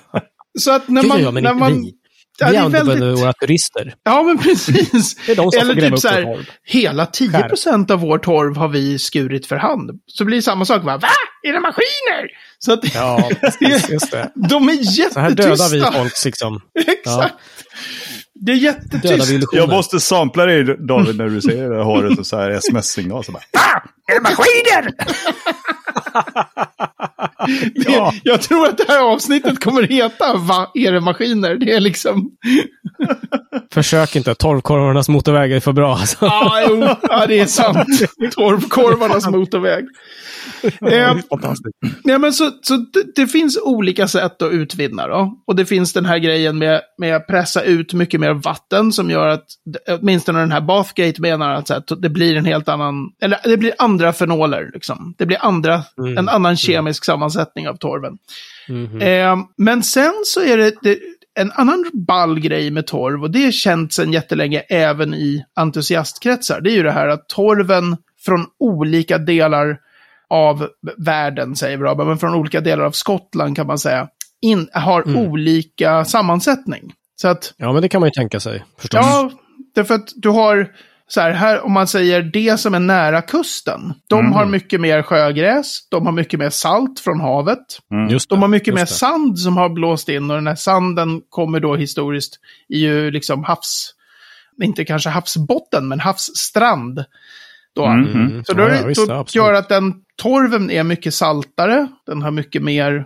[0.60, 1.44] så att när man...
[1.44, 1.92] när man.
[2.40, 3.24] Ja, Vi det är använder väldigt...
[3.24, 3.94] våra turister.
[4.04, 5.30] Ja, men precis.
[5.30, 9.92] Eller typ så här, hela 10% av vår torv har vi skurit för hand.
[10.08, 10.98] Så blir det samma sak, va?
[10.98, 11.08] Va?
[11.48, 12.28] Är det maskiner?
[12.60, 13.90] Så att Ja, precis.
[13.90, 14.32] Just det.
[14.36, 15.70] de är Så här jättetysta.
[15.70, 16.62] dödar vi folk liksom.
[16.88, 17.34] Exakt.
[18.42, 19.44] Det är jättetyst.
[19.52, 21.84] Jag måste sampla dig David när du säger det.
[21.84, 23.44] Har du så här sms-signal så bara.
[23.54, 23.84] Va?
[24.08, 24.92] Är det maskiner?
[27.76, 28.14] Ja.
[28.14, 30.72] det, jag tror att det här avsnittet kommer heta Va?
[30.74, 31.56] Är det maskiner?
[31.56, 32.32] Det är liksom...
[33.74, 34.36] Försök inte.
[34.36, 35.96] Torvkorvarnas motorväg är för bra.
[35.96, 36.18] Alltså.
[36.22, 37.88] Ja, jo, ja, det är sant.
[38.36, 39.86] Torvkorvarnas motorväg.
[40.64, 41.78] Eh, Fantastiskt.
[42.04, 45.42] Ja, men så, så det, det finns olika sätt att utvinna då.
[45.48, 49.10] Och det finns den här grejen med, med att pressa ut mycket mer vatten som
[49.10, 49.46] gör att,
[50.00, 53.74] åtminstone den här Bathgate menar att här, det blir en helt annan, eller det blir
[53.78, 55.16] andra fenoler liksom.
[55.18, 56.18] Det blir andra, Mm.
[56.18, 58.18] en annan kemisk sammansättning av torven.
[58.70, 59.02] Mhm.
[59.02, 60.98] Eh, men sen så är det, det
[61.40, 66.62] en annan ball grej med torv, och det är känt sedan jättelänge även i entusiastkretsar.
[66.62, 69.78] Det är ju det här att torven från olika delar
[70.30, 74.08] av världen, säger vi då, men från olika delar av Skottland kan man säga,
[74.42, 75.18] in, har Mm.
[75.28, 76.94] olika sammansättning.
[77.22, 78.64] Så att, Ja, men det kan man ju tänka sig.
[78.80, 79.00] Förstås.
[79.04, 79.32] ja,
[79.76, 80.68] därför att du har,
[81.08, 84.32] så här, här om man säger det som är nära kusten, de Mm.
[84.32, 87.80] har mycket mer sjögräs, de har mycket mer salt från havet.
[87.92, 88.10] Mm.
[88.10, 88.88] Just De har mycket just mer det.
[88.92, 92.40] sand som har blåst in och den här sanden kommer då historiskt
[92.70, 93.94] i ju liksom havs...
[94.64, 97.04] Inte kanske havsbotten, men havsstrand.
[97.80, 97.86] Då.
[97.86, 98.14] Mm.
[98.14, 98.44] Mm.
[98.44, 101.88] Så då, Ja, visst, då gör att den torven är mycket saltare.
[102.06, 103.06] Den har mycket mer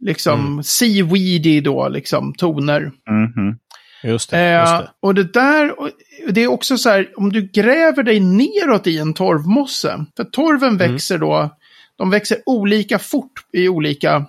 [0.00, 0.62] liksom Mm.
[0.62, 2.80] seaweedy då, liksom toner.
[3.10, 3.58] Mhm.
[4.04, 4.38] Just det.
[4.38, 4.88] Eh, Just det.
[5.02, 5.90] och det där, och
[6.28, 10.68] det är också så här, om du gräver dig neråt i en torvmosse, för torven
[10.74, 10.92] Mm.
[10.92, 11.50] växer då,
[11.98, 14.24] de växer olika fort i olika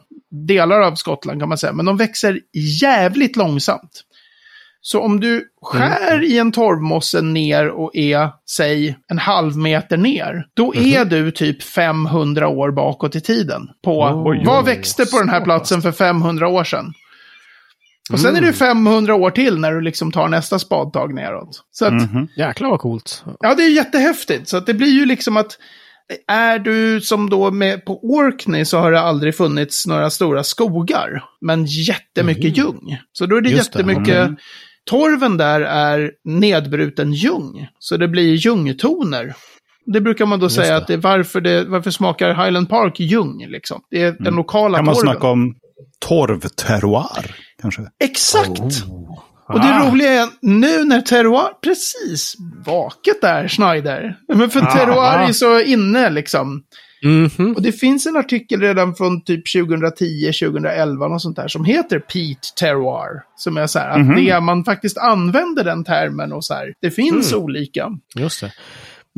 [0.47, 2.39] delar av Skottland kan man säga, men de växer
[2.81, 4.01] jävligt långsamt.
[4.81, 6.23] Så om du skär Mm.
[6.23, 10.85] i en torvmosse ner och är, säg, en halv meter ner, då Mhm.
[10.85, 13.61] är du typ 500 år bakåt i tiden.
[13.83, 16.93] På Oj, vad växte på den här platsen för 500 år sedan?
[18.11, 21.61] Och sen är det 500 år till när du liksom tar nästa spadtag neråt.
[21.71, 22.27] Så att, Mhm.
[22.37, 23.23] Jäklar vad coolt.
[23.39, 24.47] ja det är jättehäftigt.
[24.49, 25.57] Så att det blir ju liksom att
[26.27, 31.23] är du som då med på Orkney så har det aldrig funnits några stora skogar.
[31.41, 32.97] Men jättemycket ljung.
[33.11, 33.79] Så då är det Just det.
[33.79, 34.29] jättemycket...
[34.89, 37.67] Torven där är nedbruten ljung.
[37.79, 39.33] Så det blir ljungtoner.
[39.85, 40.77] Det brukar man då säga det.
[40.77, 43.45] att det är varför, det, varför smakar Highland Park ljung.
[43.47, 43.81] Liksom.
[43.89, 45.11] Det är den lokala Kan man torven.
[45.13, 45.55] snacka om
[45.99, 47.81] torvterroir kanske?
[48.03, 48.59] Exakt!
[48.59, 49.19] Oh.
[49.47, 49.89] Och det Ah.
[49.91, 54.15] roliga är nu när terroir, precis, vaket där Schneider.
[54.33, 56.63] Men för terroir är så inne liksom.
[57.03, 57.53] Mhm.
[57.55, 61.99] Och det finns en artikel redan från typ 2010, 2011 och sånt där som heter
[61.99, 63.23] Pete Terroir.
[63.35, 66.73] Som är så här, att det man faktiskt använder den termen och så här.
[66.81, 67.89] Det finns olika.
[68.15, 68.53] Just det.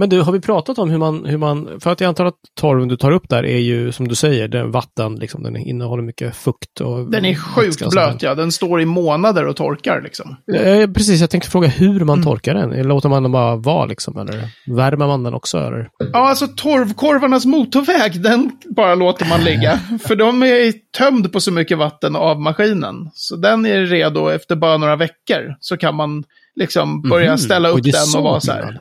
[0.02, 2.36] Men du, har vi pratat om hur man, hur man, för att jag antar att
[2.60, 6.04] torven du tar upp där är ju, som du säger, den vatten, liksom, den innehåller
[6.04, 7.12] mycket fukt och...
[7.12, 8.36] Den är sjukt och blöt, ja.
[8.36, 10.36] Den står i månader och torkar liksom.
[10.54, 12.26] Eh, precis, jag tänkte fråga hur man Mm.
[12.26, 12.88] torkar den.
[12.88, 14.44] Låter man den bara vara liksom, eller
[14.76, 15.58] värmer man den också?
[15.58, 15.90] Eller?
[16.14, 19.80] Ja, alltså torvkorvarnas motorväg, den bara låter man ligga.
[20.08, 23.10] För de är tömd på så mycket vatten av maskinen.
[23.14, 25.56] Så den är redo efter bara några veckor.
[25.60, 26.24] Så kan man
[26.56, 27.38] liksom börja Mhm.
[27.38, 28.80] ställa upp den och vara så här.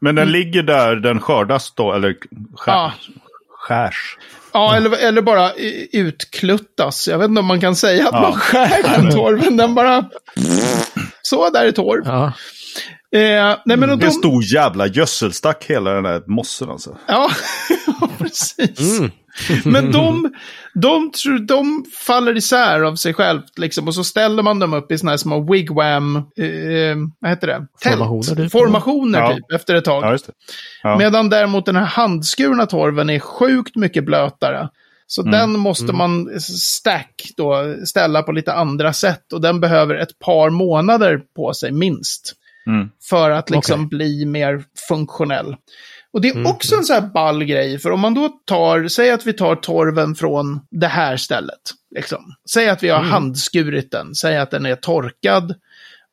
[0.00, 2.16] Men den ligger där den skördas då, eller
[2.56, 2.92] skär, Ja.
[3.58, 4.16] skärs.
[4.52, 5.52] Ja, eller, eller bara
[5.92, 7.08] utkluttas.
[7.08, 8.20] Jag vet inte om man kan säga att Ja.
[8.20, 9.56] man skär den torven.
[9.56, 10.04] Den bara...
[11.22, 12.02] Så, där är torv.
[12.04, 12.32] Ja.
[13.18, 14.04] Eh, nej, men och Det är de...
[14.06, 16.96] en stor jävla gödselstack hela den där mossen alltså.
[17.08, 17.30] Ja,
[18.18, 18.98] precis.
[18.98, 19.10] Mm.
[19.64, 20.32] Men de,
[20.74, 23.88] de, tror- de faller isär av sig självt liksom.
[23.88, 27.66] Och så ställer man dem upp i sådana här små wigwam, eh, vad heter det?
[27.90, 28.52] Formationer, typ.
[28.52, 29.34] Formationer Ja.
[29.34, 30.04] typ, efter ett tag.
[30.04, 30.32] Ja, just det.
[30.82, 30.98] Ja.
[30.98, 34.68] Medan däremot den här handskurna torven är sjukt mycket blötare.
[35.06, 35.32] Så Mm.
[35.32, 39.32] den måste man stack då ställa på lite andra sätt.
[39.32, 42.34] Och den behöver ett par månader på sig minst.
[42.66, 42.88] Mm.
[43.08, 43.88] För att liksom Okej.
[43.98, 45.56] bli mer funktionell.
[46.12, 47.78] Och det är Mm, också en sån här ball grej.
[47.78, 51.60] För om man då tar, säg att vi tar torven från det här stället.
[51.94, 52.24] Liksom.
[52.52, 53.10] Säg att vi har Mm.
[53.10, 54.14] handskurit den.
[54.14, 55.54] Säg att den är torkad.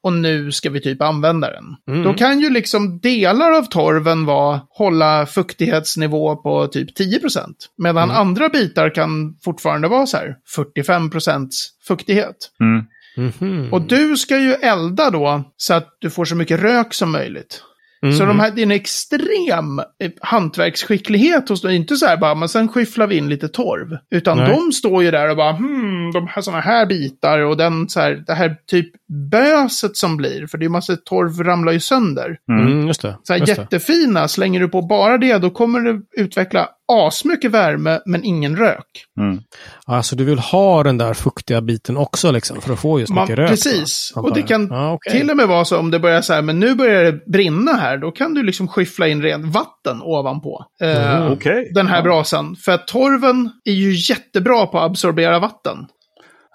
[0.03, 1.65] Och nu ska vi typ använda den.
[1.89, 2.03] Mm.
[2.03, 7.55] Då kan ju liksom delar av torven vara, hålla fuktighetsnivå på typ 10%.
[7.77, 8.15] Medan Mm.
[8.15, 11.49] andra bitar kan fortfarande vara så här 45%
[11.87, 12.35] fuktighet.
[12.59, 12.85] Mm.
[13.17, 13.73] Mhm.
[13.73, 17.61] Och du ska ju elda då så att du får så mycket rök som möjligt.
[18.03, 18.17] Mm.
[18.17, 21.71] Så de här, det är en extrem eh, hantverksskicklighet hos dem.
[21.71, 23.97] Inte så här bara, men sen skyfflar vi in lite torv.
[24.11, 24.49] Utan Nej.
[24.49, 27.99] de står ju där och bara, hmm, de här sådana här bitar och den så
[27.99, 28.91] här, det här typ
[29.31, 30.47] böset som blir.
[30.47, 32.37] För det är ju massa torv ramlar ju sönder.
[32.49, 33.17] Mm, just det.
[33.23, 33.61] Så här just det.
[33.61, 39.05] jättefina, slänger du på bara det, då kommer det utveckla asmycket värme, men ingen rök.
[39.19, 39.39] Mm.
[39.85, 43.23] Alltså du vill ha den där fuktiga biten också liksom, för att få just Man,
[43.23, 43.49] mycket rök?
[43.49, 44.13] precis.
[44.15, 44.21] va?
[44.21, 45.11] Och det kan Ja, okej.
[45.19, 47.73] till och med vara så om det börjar så här, men nu börjar det brinna
[47.73, 50.65] här, då kan du liksom skyffla in rent vatten ovanpå.
[50.81, 51.31] Eh, Mm.
[51.33, 51.71] Okej.
[51.73, 52.03] Den här Ja.
[52.03, 52.55] brasan.
[52.55, 55.77] För att torven är ju jättebra på att absorbera vatten.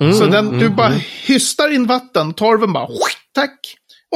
[0.00, 1.00] Mm, Så den, mm, du bara mm.
[1.26, 2.86] hystar in vatten, torven bara
[3.34, 3.58] tack.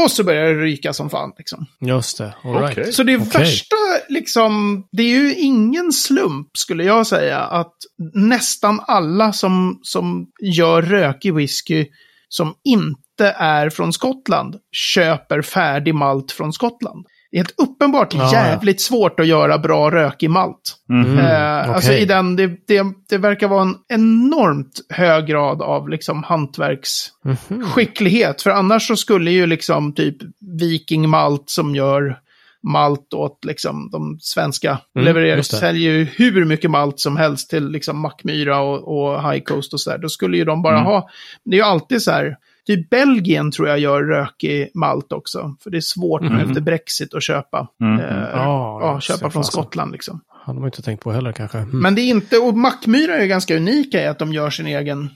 [0.03, 1.33] Och så börjar det ryka som fan.
[1.39, 1.67] Liksom.
[1.81, 2.79] Just det, all right.
[2.79, 2.93] Okej.
[2.93, 3.29] Så det Okej.
[3.41, 3.77] värsta,
[4.09, 7.75] liksom, det är ju ingen slump skulle jag säga att
[8.15, 11.87] nästan alla som, som gör rökig whisky
[12.29, 17.07] som inte är från Skottland köper färdig malt från Skottland.
[17.35, 20.77] Det är helt uppenbart Ja, jävligt svart att göra bra rökig malt.
[20.89, 21.19] Mhm.
[21.19, 21.75] Eh, okej.
[21.75, 28.37] Alltså i den, det, det, det verkar vara en enormt hög grad av liksom hantverksskicklighet.
[28.37, 28.43] Mhm.
[28.43, 30.17] För annars så skulle ju liksom typ
[30.61, 32.19] Viking Malt som gör
[32.63, 37.69] malt åt liksom de svenska Mm, levererar, säljer ju hur mycket malt som helst till
[37.69, 39.99] liksom Mackmyra och, och High Coast och sådär.
[39.99, 40.87] Då skulle ju de bara Mm.
[40.87, 41.09] ha,
[41.45, 42.37] det är ju alltid så här,
[42.67, 45.57] typ Belgien tror jag gör rökig malt också.
[45.63, 46.49] För det är svårt nu Mhm.
[46.49, 47.69] efter Brexit att köpa.
[47.81, 48.01] Mm.
[48.01, 49.53] Eh, Ja, ja, köpa från fasen.
[49.53, 50.21] Skottland liksom.
[50.45, 51.59] hade man inte tänkt på heller kanske.
[51.59, 51.79] Mm.
[51.81, 54.67] Men det är inte, och Mackmyra är ju ganska unika i att de gör sin
[54.67, 55.11] egen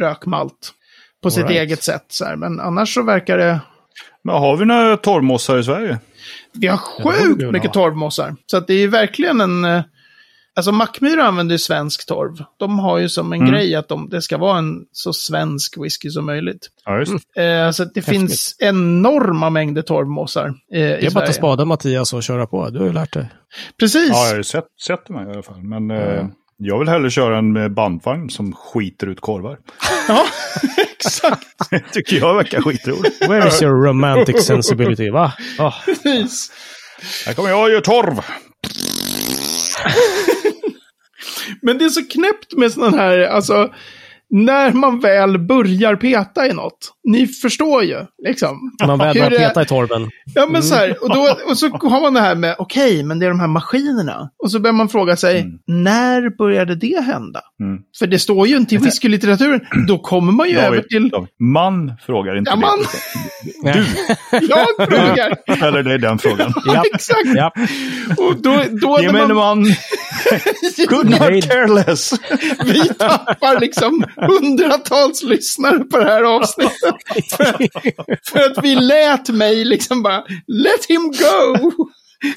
[0.00, 0.72] rökmalt
[1.22, 1.50] på sitt right.
[1.62, 2.04] eget sätt.
[2.08, 2.36] Så här.
[2.36, 3.60] Men annars så verkar det...
[4.24, 5.98] Men har vi några torvmossar i Sverige?
[6.52, 8.34] Vi har sjukt mycket torvmossar.
[8.46, 9.82] Så att det är verkligen en...
[10.56, 12.44] eh, Alltså Mackmyra använder ju svensk torv.
[12.58, 13.52] De har ju som en Mm.
[13.52, 16.68] grej att de, det ska vara en så svensk whisky som möjligt.
[16.84, 17.44] Ja, just det.
[17.44, 22.12] Eh, så att det finns enorma mängder torvmossar eh, det är bara att spaden Mattias
[22.12, 22.70] och köra på.
[22.70, 23.28] Du har ju lärt dig.
[23.80, 24.08] Precis.
[24.10, 25.62] Ja, jag har ju sett, sett dem i alla fall.
[25.62, 26.26] Men eh,
[26.62, 29.58] jag vill hellre köra en med bandvagn som skiter ut korvar.
[30.08, 30.24] Ja,
[30.96, 31.46] exakt.
[31.70, 33.28] Det tycker jag verkar skitroligt.
[33.28, 35.10] Where is your romantic sensibility?
[35.10, 35.32] Va?
[35.58, 35.72] Ah.
[35.84, 36.52] Precis.
[37.26, 38.20] Här kommer jag och gör torv.
[41.62, 43.74] Men det är så knäppt med sådana här, alltså,
[44.30, 48.72] när man väl börjar peta i något, ni förstår ju, liksom.
[48.86, 50.10] Man väl börjar det- peta i torven.
[50.34, 53.18] Ja, men så här, och, då, och så har man det här med, okej, men
[53.18, 54.30] det är de här maskinerna.
[54.42, 57.40] Och så börjar man fråga sig, när började det hända?
[57.60, 57.82] Mm.
[57.98, 59.60] För det står ju inte i whiskylitteraturen.
[59.88, 61.08] Då kommer man ju över David, till...
[61.08, 61.28] David.
[61.40, 62.60] Man frågar inte Ja, det.
[62.60, 62.78] man.
[63.62, 63.84] Nej.
[64.48, 65.56] Jag frågar!
[65.56, 66.52] Ställer dig den frågan.
[66.64, 66.82] Ja.
[66.94, 67.18] Exakt!
[67.36, 67.52] Ja.
[68.18, 69.64] Och då, då Gemene man, man.
[70.88, 71.34] Good Nej.
[71.34, 72.12] not careless.
[72.64, 76.94] vi tappar liksom hundratals lyssnare på det här avsnittet.
[77.36, 77.68] För,
[78.32, 81.70] för att vi lät mig liksom bara, let him go!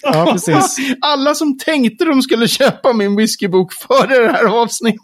[0.02, 0.78] ja, precis.
[1.02, 5.02] Alla som tänkte de skulle köpa min whiskybok före det här avsnittet.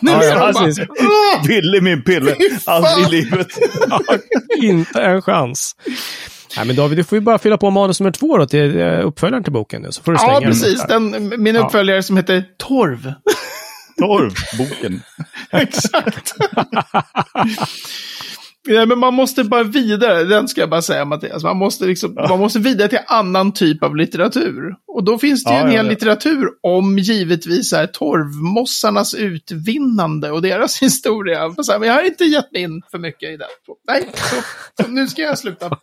[0.00, 1.46] Nu Ja, är ja, de bara!
[1.46, 2.36] Billy min pille.
[2.66, 3.48] Aldrig i livet.
[4.62, 5.76] Inte en chans.
[6.56, 9.06] Nej, men David, du får ju bara fylla på manus nummer två då till eh,
[9.06, 9.88] uppföljaren till boken nu.
[9.92, 10.82] Så får du slänga Ja, precis.
[10.88, 11.64] Den, min Ja.
[11.66, 13.12] uppföljare som heter Torv.
[14.06, 15.02] Torvboken.
[15.50, 16.34] Exakt.
[18.68, 21.42] Ja, men man måste bara vidare, den ska jag bara säga Mattias.
[21.42, 24.74] Man måste, liksom, man måste vidare till annan typ av litteratur.
[24.86, 25.90] Och då finns det ju Ja, en ja, hel ja.
[25.90, 31.54] litteratur om givetvis här, torvmossarnas utvinnande och deras historia.
[31.62, 33.46] Så här, men jag har inte gett mig in för mycket i det.
[33.88, 34.36] Nej, så,
[34.82, 35.70] så nu ska jag sluta.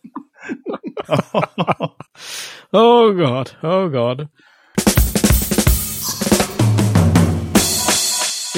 [2.71, 4.27] Oh god, oh god.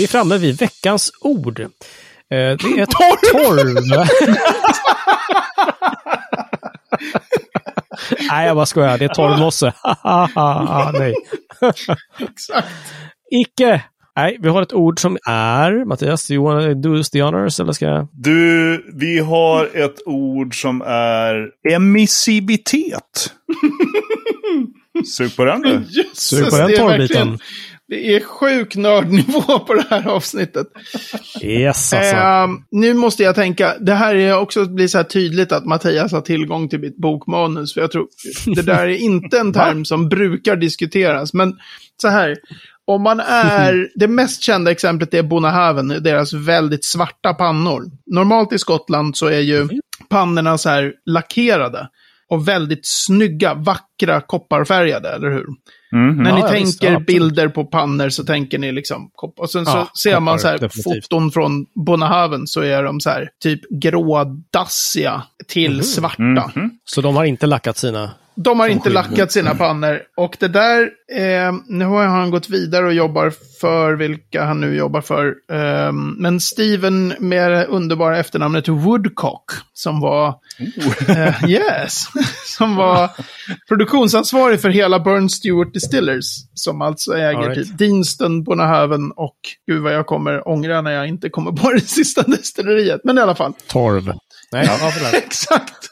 [0.01, 1.59] Vi är framme vid veckans ord.
[1.59, 1.67] Eh,
[2.29, 2.39] Det
[2.79, 2.85] är
[3.35, 3.77] torv.
[8.31, 8.97] Nej, jag bara skojar.
[8.97, 9.73] Det är torvmosse.
[10.99, 11.13] Nej.
[12.19, 12.67] Exakt.
[13.31, 13.83] Icke.
[14.15, 15.85] Nej, vi har ett ord som är...
[15.85, 17.59] Mattias, do you wanna do us the honors?
[17.59, 18.07] Eller ska jag...
[18.11, 23.33] Du, vi har ett ord som är emissivitet.
[25.17, 25.83] Sug på den du.
[26.13, 27.39] Sug på den verkligen-
[27.91, 30.67] Det är sjuk nördnivå på det här avsnittet.
[31.41, 32.15] Yes, alltså.
[32.15, 36.11] Ehm, nu måste jag tänka, det här är också blir så här tydligt att Mattias
[36.11, 37.73] har tillgång till mitt bokmanus.
[37.73, 38.07] För jag tror,
[38.55, 41.33] det där är inte en term som brukar diskuteras.
[41.33, 41.53] Men
[42.01, 42.37] så här,
[42.85, 47.83] om man är, det mest kända exemplet är Bonahaven, deras väldigt svarta pannor.
[48.05, 49.69] Normalt i Skottland så är ju
[50.09, 51.89] pannorna så här lackerade.
[52.29, 55.45] Och väldigt snygga, vackra kopparfärgade, eller hur?
[55.91, 56.23] Mhm.
[56.23, 59.43] När Ja, ni ja, tänker visst, ja, bilder på pannor så tänker ni liksom koppar.
[59.43, 61.03] Och sen så Ja, ser man koppar, så här definitivt.
[61.05, 65.83] foton från Bonahaven så är de så här typ grådassiga till Mhm.
[65.83, 66.51] svarta.
[66.55, 66.69] Mhm.
[66.85, 68.11] Så de har inte lackat sina...
[68.35, 68.93] De har inte skydd.
[68.93, 70.01] lackat sina pannor.
[70.17, 70.81] Och det där,
[71.15, 75.27] eh, nu har han gått vidare och jobbar för vilka han nu jobbar för.
[75.51, 80.35] Eh, men Steven med det underbara efternamnet Woodcock, som var,
[81.07, 82.05] eh, yes,
[82.57, 83.09] som var
[83.67, 86.25] produktionsansvarig för hela Burn Stewart Distillers.
[86.53, 87.67] Som alltså äger All right.
[87.67, 91.81] typ Deanston, Bonahaven och gud vad jag kommer ångra när jag inte kommer på det
[91.81, 93.01] sista destilleriet.
[93.03, 93.53] Men i alla fall.
[93.67, 94.13] Torv.
[94.51, 95.17] Nej, ja.
[95.17, 95.89] Exakt.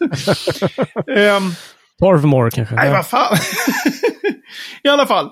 [1.17, 1.53] Ehm,
[1.99, 2.75] Torvmore kanske.
[2.75, 3.37] Nej, vad fan.
[4.83, 5.29] I alla fall.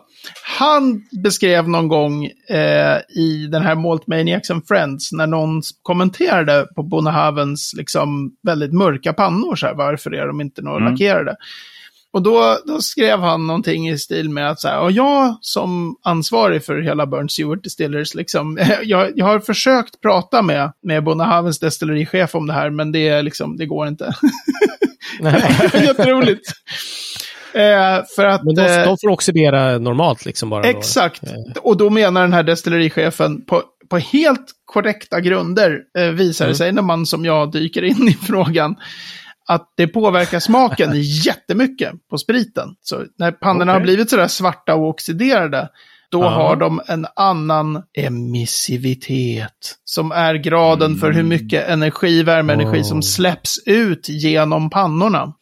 [0.58, 6.68] Han beskrev någon gång eh, i den här Malt Maniacs and Friends när någon kommenterade
[6.76, 9.56] på Bonahavens liksom väldigt mörka pannor.
[9.56, 10.92] Så här, varför är de inte några Mm.
[10.92, 11.36] lackerade?
[12.18, 15.96] Och då, då skrev han någonting i stil med att så här, och jag som
[16.04, 21.60] ansvarig för hela Burn Stewart Distillers, liksom, jag, jag har försökt prata med, med Bonahavens
[21.60, 24.14] destillerichef om det här, men det, är liksom, det går inte.
[25.74, 26.52] Jätteroligt.
[27.54, 28.44] Eh, för att...
[28.44, 30.62] Men de, eh, de får oxidera normalt liksom bara.
[30.62, 30.68] då.
[30.70, 31.24] exakt.
[31.24, 36.50] Eh, Och då menar den här destillerichefen på, på helt korrekta grunder, eh, visar det
[36.50, 36.56] Mm.
[36.58, 38.76] sig när man som jag dyker in i frågan,
[39.48, 40.92] att det påverkar smaken
[41.26, 42.70] jättemycket på spriten.
[42.82, 43.84] Så när pannorna har Okej.
[43.84, 45.70] blivit sådär svarta och oxiderade,
[46.12, 46.30] då Ja.
[46.30, 49.76] har de en annan emissivitet.
[49.86, 52.84] Som är graden för hur mycket energi, värmeenergi Oh.
[52.84, 55.34] som släpps ut genom pannorna.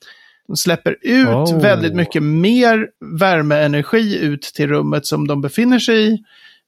[0.47, 1.61] De släpper ut Oh.
[1.61, 2.87] väldigt mycket mer
[3.19, 6.17] värmeenergi ut till rummet som de befinner sig i.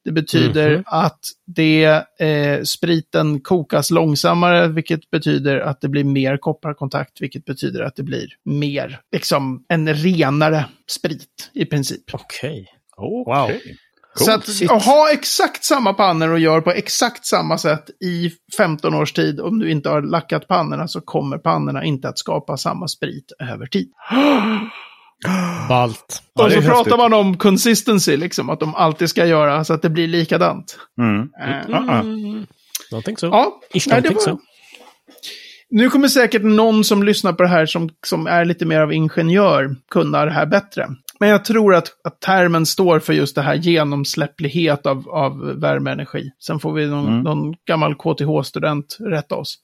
[0.07, 0.83] Det betyder Mhm.
[0.85, 1.83] att det,
[2.19, 8.03] eh, spriten kokas långsammare, vilket betyder att det blir mer kopparkontakt, vilket betyder att det
[8.03, 12.03] blir mer, liksom en renare sprit i princip.
[12.13, 12.67] Okej.
[12.97, 13.23] Okej.
[13.25, 13.51] Wow.
[14.15, 14.71] Så att, Shit.
[14.71, 19.39] att ha exakt samma pannor och gör på exakt samma sätt i 15 års tid,
[19.39, 23.65] om du inte har lackat pannorna, så kommer pannorna inte att skapa samma sprit över
[23.65, 23.89] tid.
[25.69, 26.21] Ballt.
[26.33, 26.97] Ja, och så pratar häftigt.
[26.97, 30.77] man om consistency, liksom, att de alltid ska göra så att det blir likadant.
[30.99, 31.29] Mm.
[31.73, 32.03] Ah, ah.
[32.91, 33.25] Någonting så.
[33.25, 34.39] Ja, Ish, nej, det var- så.
[35.69, 38.93] Nu kommer säkert någon som lyssnar på det här som, som är lite mer av
[38.93, 40.87] ingenjör kunna det här bättre.
[41.19, 46.31] Men jag tror att, att termen står för just det här genomsläpplighet av, av värmeenergi.
[46.39, 47.21] Sen får vi någon, Mm.
[47.21, 49.55] någon gammal KTH-student rätta oss.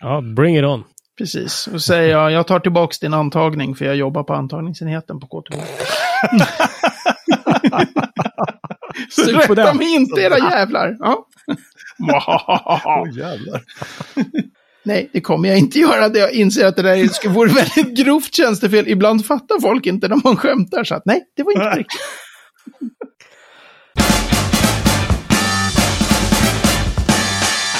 [0.00, 0.84] Ja, bring it on.
[1.18, 1.66] Precis.
[1.66, 5.56] Och säger jag, jag tar tillbaka din antagning för jag jobbar på antagningsenheten på KTH.
[9.10, 9.76] Så Sug på rätta den.
[9.76, 10.96] mig inte era jävlar.
[10.98, 11.26] Ja.
[12.84, 13.62] Åh, jävlar.
[14.84, 16.08] Nej, det kommer jag inte göra.
[16.08, 18.88] Det Jag inser att det där är- vore väldigt grovt tjänstefel.
[18.88, 20.84] Ibland fattar folk inte när man skämtar.
[20.84, 22.00] Så att, nej, det var inte riktigt.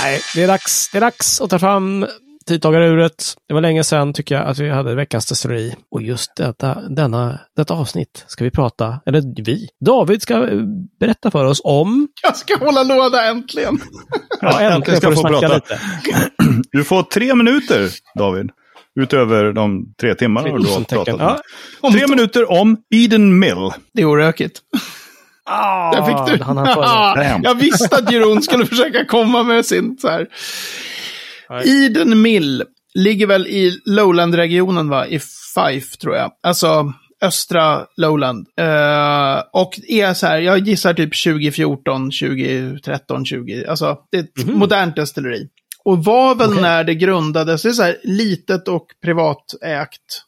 [0.03, 2.07] Nej, det är dags, det är dags att ta fram
[2.47, 3.35] tidtagaruret.
[3.49, 5.75] Det var länge sedan tycker jag att vi hade veckans destilleri.
[5.91, 9.69] Och just detta, denna, detta avsnitt ska vi prata, eller vi.
[9.85, 10.59] David ska eh,
[11.01, 12.09] berätta för oss om...
[12.23, 13.79] Jag ska hålla låda äntligen.
[14.41, 15.55] Ja, äntligen ska får du få prata.
[15.55, 15.81] lite.
[16.73, 18.51] Du får tre minuter, David.
[19.01, 21.39] Utöver de tre timmarna du har pratat Ja.
[21.81, 21.93] om.
[21.93, 23.71] Tre minuter om Eden Mill.
[23.95, 24.61] Det är orökigt.
[25.45, 26.45] Ah, Där fick du.
[26.45, 27.43] Han Damn.
[27.43, 30.27] jag visste att Jeroen skulle försöka komma med sin så här.
[31.53, 31.87] Nej.
[31.87, 35.07] Eden Mill ligger väl i Lowland-regionen, va?
[35.07, 35.21] I
[35.55, 36.33] Fife, tror jag.
[36.43, 36.93] Alltså
[37.23, 38.47] östra Lowland.
[38.59, 43.67] Eh, och är så här, jag gissar typ 2014, 2013, 20.
[43.67, 45.49] Alltså, det är ett modernt destilleri.
[45.85, 46.63] Och var väl Okej.
[46.63, 50.23] när det grundades, det är så här litet och privatägt.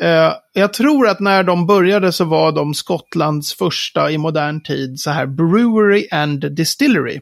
[0.00, 5.00] Eh, jag tror att när de började så var de Skottlands första i modern tid
[5.00, 7.20] så här brewery and distillery.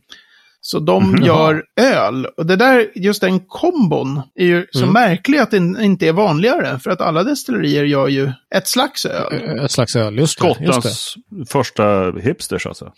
[0.67, 2.27] Så de gör öl.
[2.27, 6.79] Och det där, just den kombon, är ju så märklig att den inte är vanligare.
[6.79, 9.61] För att alla destillerier gör ju ett slags öl.
[9.65, 10.47] Ett slags öl, just det.
[10.47, 10.89] Just det.
[10.89, 11.15] Skottlands
[11.49, 12.93] första hipsters alltså.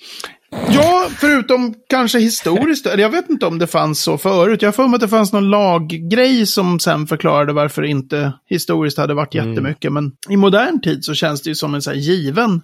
[0.68, 2.86] Ja, förutom kanske historiskt.
[2.86, 4.62] Eller Jag vet inte om det fanns så förut.
[4.62, 8.32] Jag har för mig att det fanns någon laggrej som sen förklarade varför det inte
[8.48, 9.92] historiskt hade varit jättemycket.
[9.92, 12.62] Men i modern tid så känns det ju som en så här given.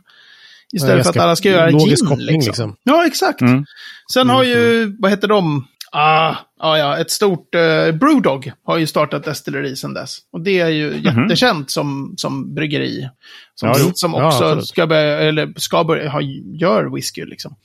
[0.73, 1.97] Istället Ja, för att alla ska göra gin.
[2.09, 2.49] koppling, Liksom.
[2.51, 2.77] liksom.
[2.85, 3.41] Ja, exakt.
[3.41, 3.65] Mm.
[4.13, 5.67] Sen har ju, vad heter de?
[5.95, 10.19] Ah, ah, ja, ett stort eh, Brewdog har ju startat destilleri sedan dess.
[10.33, 13.09] Och det är ju jättekänt som, som bryggeri.
[13.55, 14.69] Som, Ja, som Ja, också absolut.
[14.69, 16.21] ska börja, eller ska börja, ha,
[16.61, 17.57] gör whisky liksom.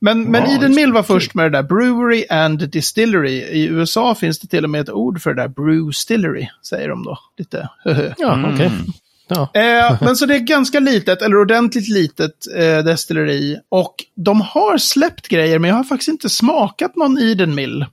[0.00, 3.32] Men, men Ja, Eden just Mill var först med det där Brewery and Distillery.
[3.40, 7.02] I USA finns det till och med ett ord för det där Brewstillery, säger de
[7.04, 7.18] då.
[7.38, 7.68] Lite
[8.18, 8.70] Ja, okej.
[9.30, 9.50] Ja.
[9.54, 13.58] Eh, men så det är ganska litet, eller ordentligt litet eh, destilleri.
[13.68, 17.84] Och de har släppt grejer, men jag har faktiskt inte smakat någon Eden Mill.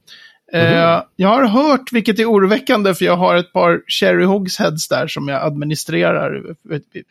[0.54, 5.08] Eh, Jag har hört, vilket är oroväckande, för jag har ett par Cherry Hogsheads där
[5.08, 6.44] som jag administrerar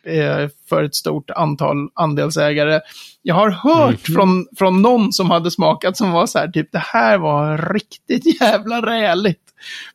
[0.05, 2.79] eh, för ett stort antal andelsägare.
[3.21, 6.83] Jag har hört från, från någon som hade smakat som var så här, typ det
[6.85, 9.41] här var riktigt jävla räligt.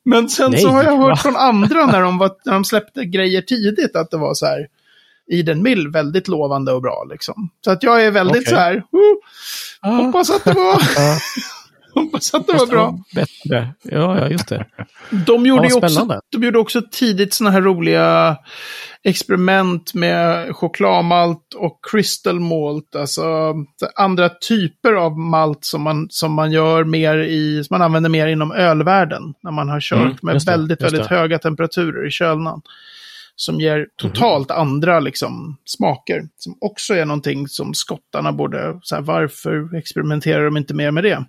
[0.03, 1.17] Men sen Nej, så har jag hört va?
[1.17, 4.67] från andra när de, var, när de släppte grejer tidigt att det var så här,
[5.31, 7.51] Eden Mill väldigt lovande och bra liksom.
[7.65, 8.55] Så att jag är väldigt Okej.
[8.55, 8.75] så här,
[9.87, 10.83] uh, hoppas att det var,
[11.95, 12.99] hoppas att det var bra.
[13.15, 13.75] Bättre.
[13.83, 14.67] Ja, ja, just det.
[15.27, 18.37] De gjorde, Ja, också, de gjorde också tidigt såna här roliga
[19.05, 22.97] experiment med chokladmalt och crystal malt.
[22.97, 23.55] Alltså
[23.97, 28.27] andra typer av malt som man, som man gör mer i, som man använder mer
[28.27, 29.35] inom ölvärlden.
[29.43, 31.15] När man har kört Mm, med just det, väldigt, väldigt det.
[31.17, 32.63] höga temperaturer i kölnan.
[33.37, 36.23] Som ger totalt andra liksom, smaker.
[36.37, 41.05] Som också är någonting som skottarna borde, så här, varför experimenterar de inte mer med
[41.05, 41.25] det?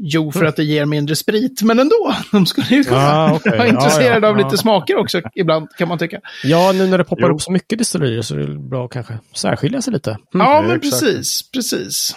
[0.00, 2.14] Jo, för att det ger mindre sprit, men ändå.
[2.32, 3.52] De skulle ju kunna Ah, okej.
[3.58, 4.44] vara Ja, intresserade ja, av ja.
[4.44, 6.20] lite smaker också ibland, kan man tycka.
[6.44, 7.34] Ja, nu när det poppar Jo.
[7.34, 10.10] upp så mycket destillerier så är det bra att kanske särskilja sig lite.
[10.10, 10.46] Mm.
[10.46, 12.16] Ja, men precis, precis.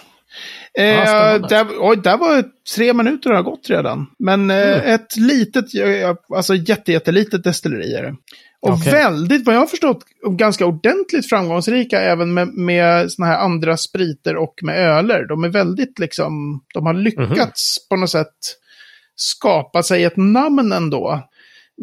[0.73, 2.43] Ja, Eh, där, oj, där var
[2.75, 4.07] tre minuter har gått redan.
[4.19, 4.95] Men eh, Mm.
[4.95, 5.65] ett litet,
[6.35, 8.15] alltså jätte, jättelitet destilleri är det.
[8.61, 8.91] Och Okej.
[8.91, 10.03] väldigt, vad jag har förstått,
[10.37, 15.25] ganska ordentligt framgångsrika även med, med såna här andra spriter och med öler.
[15.27, 17.85] De är väldigt liksom, de har lyckats Mhm.
[17.89, 18.35] på något sätt
[19.15, 21.27] skapa sig ett namn ändå.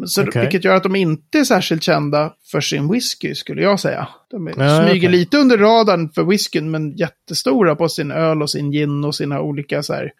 [0.05, 0.41] Så, Okej.
[0.41, 4.07] Vilket gör att de inte är särskilt kända för sin whisky, skulle jag säga.
[4.31, 5.19] De är, Ja, smyger okej.
[5.19, 9.41] lite under radarn för whiskyn, men jättestora på sin öl och sin gin och sina
[9.41, 10.11] olika så här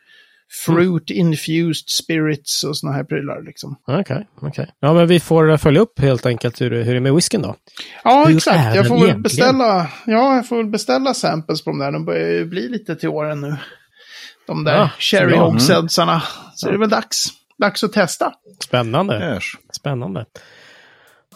[0.65, 3.41] fruit infused spirits och såna här prylar.
[3.41, 3.75] Liksom.
[3.87, 4.69] Okej, okej.
[4.79, 7.55] Ja, men vi får följa upp helt enkelt hur, hur det är med whiskyn då.
[8.03, 8.75] Ja, Hur exakt.
[8.75, 9.21] Jag får väl egentligen?
[9.21, 11.91] beställa, ja, jag får väl beställa samples på de där.
[11.91, 13.55] De börjar ju bli lite till åren nu.
[14.47, 16.23] De där Ja, cherry ja, hogsheadsarna.
[16.55, 17.27] Så det är väl dags.
[17.57, 18.33] Dags att testa.
[18.63, 19.39] Spännande.
[19.73, 20.25] Spännande.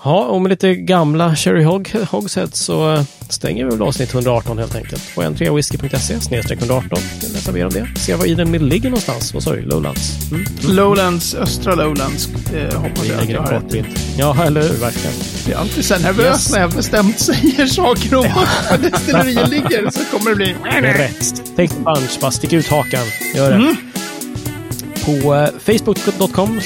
[0.06, 4.58] Ja, och med lite gamla Cherry Hog Hogshead så eh, stänger vi väl avsnitt 118
[4.58, 5.16] helt enkelt.
[5.16, 7.00] På n3whisky.se snedstreck 118.
[7.34, 7.88] Läsa mer om det.
[8.00, 9.34] Se var Eden Mill ligger någonstans.
[9.34, 9.62] Vad sa du?
[9.62, 10.32] Lowlands?
[10.32, 10.46] Mm.
[10.68, 13.86] Lowlands, östra Lowlands eh, hoppas jag att jag har rätt.
[14.18, 14.70] Ja, eller hur?
[14.78, 15.16] Verkligen.
[15.48, 16.52] Jag är alltid så nervös Yes.
[16.52, 18.26] när jag bestämt säger saker om
[18.72, 19.90] var destillerier ligger.
[19.90, 20.56] Så kommer det bli...
[20.64, 21.56] Det är rätt.
[21.56, 22.20] The punch.
[22.22, 23.06] Bara stick ut hakan.
[23.36, 23.76] Gör det.
[25.06, 26.60] På eh, facebook.com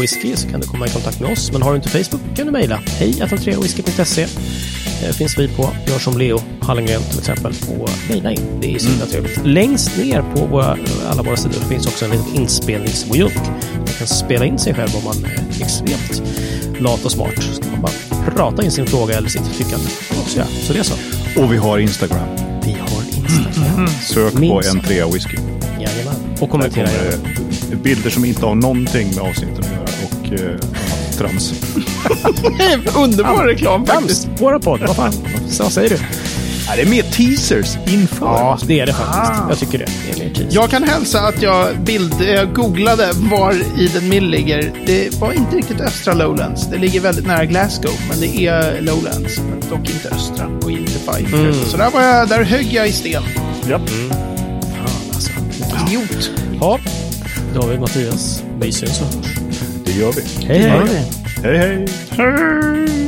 [0.00, 1.52] whisky så kan du komma i kontakt med oss.
[1.52, 2.80] Men har du inte Facebook kan du mejla.
[2.86, 3.22] Hej
[3.62, 5.70] whisky.se eh, finns vi på.
[5.86, 7.52] Gör som Leo Hallengren till exempel.
[7.80, 8.40] Och mejla in.
[8.60, 9.40] Det är så himla trevligt.
[9.46, 10.76] Längst ner på våra,
[11.08, 13.30] alla våra sidor finns också en liten inspelningswheel.
[13.76, 16.22] Man kan spela in sig själv om man är extremt
[16.78, 17.42] lat och smart.
[17.54, 19.86] Så kan man bara prata in sin fråga eller sitt tyckande.
[20.20, 20.48] Också göra.
[20.62, 20.94] Så det är så.
[21.42, 22.28] Och vi har Instagram.
[22.64, 23.88] Vi har Instagram.
[23.88, 24.74] Sök på Minst.
[24.74, 25.36] N3 Whisky.
[25.80, 26.14] Jajamän.
[26.14, 29.84] Och Där kommentera kommer det bilder som inte har någonting med avsnitten att göra.
[30.04, 30.58] Och eh,
[31.18, 31.52] trams.
[32.96, 34.24] Underbar reklam faktiskt.
[34.24, 34.40] Trams!
[34.40, 35.12] Våra podd, vad fan?
[35.48, 35.96] Så säger du?
[36.68, 38.26] Ja, det är mer teasers inför.
[38.26, 39.32] Ja, det är det faktiskt.
[39.32, 39.46] Ah.
[39.48, 39.86] Jag tycker det.
[40.06, 40.46] Det är mer tid.
[40.50, 44.72] Jag kan hälsa att jag bild, jag googlade var Eden Mill ligger.
[44.86, 46.66] Det var inte riktigt östra Lowlands.
[46.70, 49.38] Det ligger väldigt nära Glasgow, men det är Lowlands.
[49.38, 51.36] Men dock inte östra och inte Fife.
[51.36, 51.54] Mm.
[51.54, 53.22] Så där, var jag, där högg jag i sten.
[53.68, 53.78] Ja.
[53.78, 55.30] Fan alltså.
[55.86, 56.30] Idiot.
[56.60, 56.78] Ja,
[57.54, 58.44] David Mattias.
[58.60, 59.38] Vi syns och hörs.
[59.84, 60.46] Det gör vi.
[60.46, 61.10] Hej, hej.
[61.42, 61.86] Hej hej!
[62.10, 63.03] Hej.